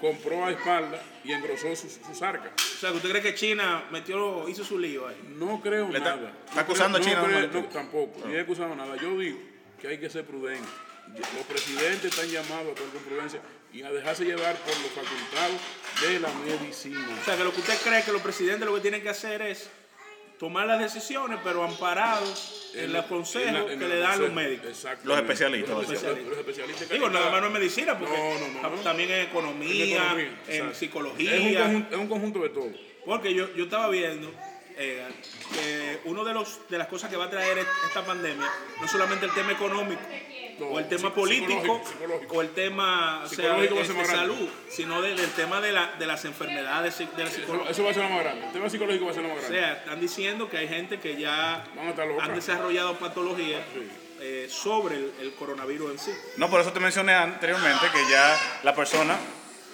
compró 0.00 0.44
a 0.44 0.50
espalda 0.52 1.02
y 1.24 1.32
engrosó 1.32 1.74
sus, 1.74 1.92
sus 2.06 2.22
arcas. 2.22 2.52
O 2.76 2.78
sea, 2.78 2.90
que 2.90 2.96
usted 2.96 3.10
cree 3.10 3.22
que 3.22 3.34
China 3.34 3.84
metió, 3.90 4.48
hizo 4.48 4.64
su 4.64 4.78
lío 4.78 5.08
ahí. 5.08 5.16
No 5.36 5.60
creo 5.60 5.88
Le 5.88 5.98
nada. 5.98 6.32
está 6.48 6.60
acusando 6.60 6.98
No 6.98 7.04
a 7.04 7.08
China 7.08 7.22
creo- 7.24 7.36
de 7.36 7.42
mentir. 7.48 7.62
no, 7.62 7.68
tampoco, 7.68 8.26
ni 8.28 8.34
he 8.34 8.40
acusado 8.40 8.74
nada. 8.76 8.96
Yo 8.96 9.18
digo 9.18 9.38
que 9.80 9.88
hay 9.88 9.98
que 9.98 10.08
ser 10.08 10.24
prudente. 10.24 10.68
Los 11.14 11.46
presidentes 11.48 12.04
están 12.04 12.26
llamados 12.28 12.66
a 12.68 12.70
actuar 12.70 12.88
con 12.90 13.02
prudencia 13.02 13.40
y 13.72 13.82
a 13.82 13.90
dejarse 13.90 14.24
llevar 14.24 14.56
por 14.56 14.70
los 14.80 14.90
facultados 14.92 15.60
de 16.00 16.20
la 16.20 16.28
medicina. 16.44 17.18
O 17.20 17.24
sea, 17.24 17.36
que 17.36 17.44
lo 17.44 17.52
que 17.52 17.60
usted 17.60 17.76
cree 17.82 18.02
que 18.04 18.12
los 18.12 18.22
presidentes 18.22 18.66
lo 18.68 18.74
que 18.74 18.80
tienen 18.80 19.02
que 19.02 19.08
hacer 19.10 19.42
es 19.42 19.68
tomar 20.38 20.66
las 20.66 20.80
decisiones, 20.80 21.38
pero 21.44 21.62
amparados 21.64 22.70
en, 22.74 22.92
los 22.92 23.04
consejos 23.06 23.48
en 23.48 23.54
la- 23.54 23.72
en 23.72 23.78
que 23.78 23.88
le 23.88 23.98
dan 23.98 24.20
los 24.20 24.32
médicos. 24.32 24.86
Los 25.04 25.16
especialistas, 25.18 25.70
Los, 25.74 25.84
especialistas. 25.84 26.28
los 26.28 26.38
especialistas 26.38 26.88
que 26.88 26.94
Digo, 26.94 27.08
nada 27.10 27.30
más 27.30 27.40
no 27.40 27.46
es 27.48 27.52
medicina, 27.52 27.98
porque 27.98 28.16
No, 28.16 28.38
no, 28.40 28.62
no, 28.62 28.70
no. 28.76 28.82
también 28.82 29.10
en 29.10 29.20
en 29.20 29.26
economía, 29.28 29.84
economía, 29.96 30.38
en 30.48 30.74
psicología. 30.74 31.34
Es 31.36 31.40
un, 31.42 31.54
conjunto, 31.54 31.94
es 31.94 32.00
un 32.00 32.08
conjunto 32.08 32.38
de 32.42 32.48
todo. 32.50 32.70
Porque 33.04 33.34
yo, 33.34 33.54
yo 33.54 33.64
estaba 33.64 33.88
viendo 33.90 34.32
eh, 34.76 35.06
que 35.52 36.00
uno 36.04 36.24
de 36.24 36.34
los 36.34 36.68
de 36.68 36.78
las 36.78 36.88
cosas 36.88 37.10
que 37.10 37.16
va 37.16 37.24
a 37.26 37.30
traer 37.30 37.58
est- 37.58 37.68
esta 37.86 38.04
pandemia 38.04 38.48
no 38.80 38.88
solamente 38.88 39.26
el 39.26 39.32
tema 39.34 39.52
económico 39.52 40.00
No, 40.58 40.66
o 40.66 40.78
el 40.78 40.88
tema 40.88 41.12
político 41.14 41.60
psicológico, 41.60 41.88
psicológico. 41.88 42.34
o 42.36 42.42
el 42.42 42.50
tema 42.50 43.22
o 43.24 43.28
sea, 43.28 43.54
de, 43.54 43.68
de 43.68 44.04
salud, 44.04 44.48
sino 44.68 45.02
del, 45.02 45.16
del 45.16 45.30
tema 45.32 45.60
de, 45.60 45.72
la, 45.72 45.92
de 45.98 46.06
las 46.06 46.24
enfermedades 46.24 46.94
psi- 47.00 47.10
de 47.16 47.24
la 47.24 47.28
Eso, 47.30 47.40
psicología. 47.40 47.70
eso 47.70 47.84
va 47.84 47.90
a 47.90 47.94
ser 47.94 48.02
lo 48.04 48.10
más 48.10 48.20
grande. 48.24 48.46
El 48.46 48.52
tema 48.52 48.70
psicológico 48.70 49.04
va 49.06 49.10
a 49.10 49.14
ser 49.14 49.22
lo 49.24 49.28
más 49.30 49.38
O 49.38 49.40
grande. 49.40 49.58
sea, 49.58 49.72
están 49.74 50.00
diciendo 50.00 50.48
que 50.48 50.58
hay 50.58 50.68
gente 50.68 51.00
que 51.00 51.16
ya 51.16 51.64
han 52.20 52.34
desarrollado 52.34 52.98
patologías 52.98 53.62
eh, 54.20 54.46
sobre 54.48 54.96
el, 54.96 55.12
el 55.20 55.34
coronavirus 55.34 55.90
en 55.92 55.98
sí. 55.98 56.10
No, 56.36 56.48
por 56.48 56.60
eso 56.60 56.72
te 56.72 56.80
mencioné 56.80 57.14
anteriormente 57.14 57.86
que 57.92 58.10
ya 58.10 58.60
la 58.62 58.74
persona, 58.74 59.18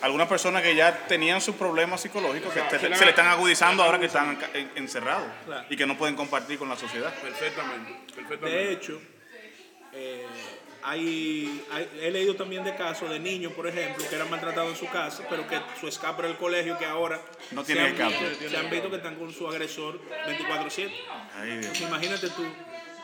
algunas 0.03 0.29
personas 0.29 0.63
que 0.63 0.75
ya 0.75 1.07
tenían 1.07 1.41
sus 1.41 1.55
problemas 1.57 2.01
psicológicos, 2.01 2.53
que 2.53 2.79
se 2.79 2.89
le 3.05 3.11
están 3.11 3.27
agudizando 3.27 3.83
ahora 3.83 3.99
que 3.99 4.07
están 4.07 4.39
encerrados 4.77 5.29
Claro. 5.47 5.67
y 5.69 5.77
que 5.77 5.87
no 5.87 5.97
pueden 5.99 6.17
compartir 6.17 6.59
con 6.59 6.69
la 6.69 6.77
sociedad. 6.77 7.13
Perfectamente. 7.21 7.93
perfectamente. 8.15 8.49
De 8.59 8.73
hecho, 8.73 9.01
eh, 9.93 10.25
hay, 10.83 11.63
hay- 11.71 11.91
he 12.01 12.11
leído 12.11 12.35
también 12.37 12.65
de 12.65 12.75
casos 12.75 13.11
de 13.11 13.19
niños, 13.19 13.53
por 13.53 13.67
ejemplo, 13.67 14.03
que 14.09 14.15
eran 14.17 14.31
maltratados 14.31 14.71
en 14.71 14.77
su 14.77 14.89
casa, 14.91 15.23
pero 15.29 15.47
que 15.47 15.61
su 15.79 15.87
escape 15.89 16.23
del 16.23 16.37
colegio, 16.37 16.79
que 16.79 16.87
ahora 16.87 17.21
No 17.51 17.65
se 17.65 17.73
han 17.79 17.87
escape. 17.89 18.15
visto- 18.31 18.49
se 18.49 18.57
han 18.57 18.71
visto 18.71 18.89
que 18.91 18.97
están 18.97 19.17
con 19.17 19.33
su 19.33 19.47
agresor 19.49 20.01
24/7. 20.27 20.95
Ay, 21.37 21.47
Dios. 21.51 21.57
Entonces, 21.67 21.81
imagínate 21.83 22.31
tú, 22.31 22.45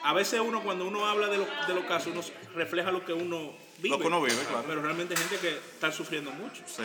a 0.02 0.12
veces 0.14 0.40
uno 0.40 0.62
cuando 0.62 0.86
uno 0.86 1.06
habla 1.06 1.26
de, 1.28 1.38
lo- 1.38 1.48
de 1.68 1.74
los 1.74 1.84
casos, 1.84 2.08
uno 2.12 2.22
refleja 2.54 2.90
lo 2.90 3.04
que 3.04 3.12
uno 3.12 3.52
vive. 3.78 3.90
Lo 3.90 3.98
que 3.98 4.06
uno 4.06 4.22
vive, 4.22 4.42
claro. 4.48 4.64
Pero 4.66 4.82
realmente 4.82 5.14
hay 5.14 5.20
gente 5.20 5.38
que 5.38 5.56
está 5.56 5.92
sufriendo 5.92 6.30
mucho. 6.32 6.62
Sí. 6.66 6.82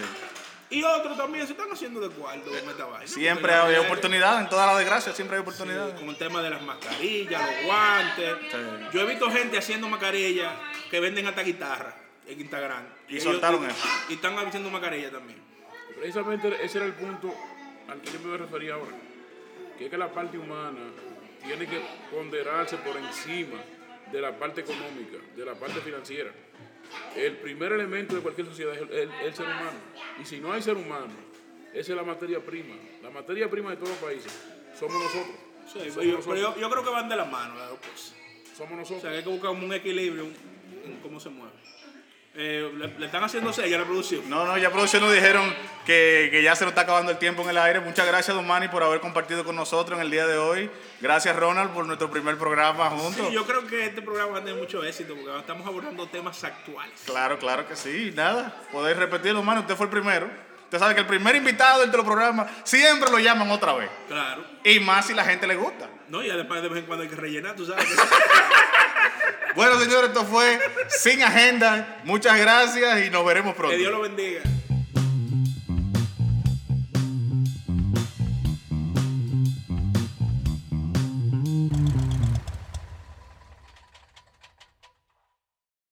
Y 0.72 0.84
otros 0.84 1.18
también 1.18 1.46
se 1.46 1.52
están 1.52 1.70
haciendo 1.70 2.00
de 2.00 2.10
cuarto 2.10 2.50
vaina. 2.50 3.06
Siempre 3.06 3.54
hay 3.54 3.76
oportunidad, 3.76 4.40
en 4.40 4.48
todas 4.48 4.68
las 4.68 4.78
desgracias 4.78 5.16
siempre 5.16 5.36
hay 5.36 5.42
oportunidades. 5.42 5.96
como 5.96 6.12
el 6.12 6.18
tema 6.18 6.42
de 6.42 6.50
las 6.50 6.62
mascarillas, 6.62 7.42
los 7.42 7.66
guantes. 7.66 8.36
Sí. 8.50 8.58
Yo 8.94 9.02
he 9.02 9.06
visto 9.06 9.30
gente 9.30 9.58
haciendo 9.58 9.90
mascarillas 9.90 10.54
que 10.90 11.00
venden 11.02 11.28
hasta 11.28 11.44
guitarra 11.44 11.94
en 12.26 12.40
Instagram. 12.40 12.86
Y 13.10 13.20
soltaron 13.20 13.66
eso. 13.66 13.86
Y 14.10 14.14
están 14.14 14.38
haciendo 14.38 14.70
mascarillas 14.70 15.12
también. 15.12 15.40
Precisamente 15.98 16.58
ese 16.64 16.78
era 16.78 16.88
el 16.88 16.94
punto 16.94 17.36
al 17.90 18.00
que 18.00 18.12
yo 18.12 18.20
me 18.20 18.28
voy 18.28 18.36
a 18.36 18.38
referir 18.38 18.72
ahora. 18.72 18.96
Que 19.78 19.86
es 19.86 19.92
que 19.92 19.98
la 19.98 20.10
parte 20.14 20.38
humana 20.38 20.80
tiene 21.44 21.68
que 21.68 21.82
ponderarse 22.10 22.78
por 22.78 22.96
encima 22.96 23.60
de 24.10 24.22
la 24.22 24.38
parte 24.38 24.62
económica, 24.62 25.18
de 25.36 25.46
la 25.46 25.54
parte 25.54 25.82
financiera. 25.82 26.32
El 27.16 27.38
primer 27.38 27.72
elemento 27.74 28.16
de 28.16 28.22
cualquier 28.22 28.48
sociedad 28.48 28.74
es 28.74 28.82
el, 28.82 28.90
el- 28.92 29.12
el 29.26 29.34
ser 29.34 29.46
humano. 29.46 29.72
Y 30.22 30.26
si 30.26 30.40
no 30.40 30.52
hay 30.54 30.62
ser 30.62 30.76
humano, 30.78 31.14
esa 31.74 31.92
es 31.92 31.98
la 31.98 32.04
materia 32.04 32.40
prima. 32.40 32.76
La 33.04 33.10
materia 33.10 33.50
prima 33.50 33.72
de 33.72 33.78
todos 33.78 33.90
los 33.90 33.98
países 34.00 34.32
somos 34.80 35.02
nosotros. 35.02 35.36
Sí, 35.72 35.80
Somos 35.80 35.94
pero 35.96 36.04
yo, 36.04 36.16
nosotros. 36.18 36.40
yo- 36.40 36.62
yo 36.62 36.70
creo 36.70 36.84
que 36.84 36.90
van 36.90 37.10
de 37.10 37.16
la 37.16 37.26
mano 37.26 37.56
las 37.56 37.70
dos 37.70 37.80
cosas. 37.80 38.16
Somos 38.58 38.74
O 38.74 38.76
nosotros. 38.78 39.02
sea, 39.02 39.12
que 39.12 39.18
hay 39.18 39.24
que 39.24 39.30
buscar 39.30 39.52
un 39.52 39.74
equilibrio 39.74 40.24
en 40.86 41.00
cómo 41.02 41.20
se 41.20 41.30
mueve. 41.30 41.54
Eh, 42.34 42.72
le, 42.78 42.88
le 42.98 43.06
están 43.08 43.24
haciendo 43.26 43.52
sella 43.52 43.76
a 43.76 43.80
la 43.80 43.86
producción. 43.86 44.30
No, 44.30 44.46
no, 44.46 44.58
ya 44.58 44.70
producción 44.70 45.02
nos 45.04 45.14
dijeron 45.14 45.54
que, 45.86 46.30
que 46.32 46.42
ya 46.42 46.56
se 46.56 46.64
nos 46.64 46.72
está 46.72 46.82
acabando 46.82 47.12
el 47.12 47.18
tiempo 47.18 47.42
en 47.42 47.50
el 47.50 47.58
aire. 47.58 47.82
Muchas 47.82 48.08
gracias, 48.08 48.34
Don 48.34 48.48
Manny, 48.48 48.70
por 48.70 48.82
haber 48.84 49.02
compartido 49.02 49.44
con 49.44 49.54
nosotros 49.56 50.00
en 50.00 50.06
el 50.06 50.12
día 50.12 50.26
de 50.26 50.38
hoy. 50.38 50.72
Gracias, 51.02 51.36
Ronald, 51.36 51.72
por 51.72 51.86
nuestro 51.86 52.10
primer 52.10 52.38
programa 52.38 52.90
juntos. 52.90 53.28
Sí, 53.28 53.34
yo 53.34 53.46
creo 53.46 53.68
que 53.68 53.86
este 53.86 54.02
programa 54.02 54.32
va 54.32 54.38
a 54.38 54.44
tener 54.44 54.58
mucho 54.58 54.82
éxito 54.82 55.14
porque 55.14 55.38
estamos 55.40 55.68
abordando 55.68 56.08
temas 56.08 56.42
actuales. 56.42 57.02
Claro, 57.06 57.38
claro 57.38 57.68
que 57.68 57.76
sí. 57.76 58.14
Nada, 58.16 58.56
podéis 58.72 58.96
repetirlo, 58.96 59.44
Manny. 59.44 59.60
Usted 59.62 59.76
fue 59.76 59.88
el 59.88 59.92
primero. 59.92 60.30
Usted 60.64 60.80
sabe 60.80 60.96
que 60.96 61.02
el 61.02 61.08
primer 61.08 61.36
invitado 61.36 61.82
del 61.82 61.92
programa 61.92 62.48
siempre 62.64 63.12
lo 63.12 63.20
llaman 63.20 63.52
otra 63.52 63.74
vez. 63.74 63.90
Claro. 64.08 64.46
Y 64.64 64.80
más 64.80 65.06
si 65.06 65.14
la 65.14 65.26
gente 65.26 65.46
le 65.46 65.58
gusta. 65.58 65.90
No, 66.08 66.24
y 66.24 66.30
además 66.30 66.62
de 66.62 66.70
vez 66.70 66.80
en 66.80 66.86
cuando 66.86 67.04
hay 67.04 67.10
que 67.10 67.18
rellenar, 67.18 67.58
tú 67.58 67.66
sabes. 67.66 67.86
Bueno, 69.56 69.80
señores, 69.80 70.10
esto 70.10 70.26
fue 70.26 70.60
Sin 70.88 71.22
Agenda. 71.24 72.00
Muchas 72.04 72.38
gracias 72.40 73.06
y 73.06 73.10
nos 73.10 73.26
veremos 73.26 73.56
pronto. 73.56 73.72
que 73.72 73.78
Dios 73.78 73.92
lo 73.92 74.02
bendiga. 74.02 74.42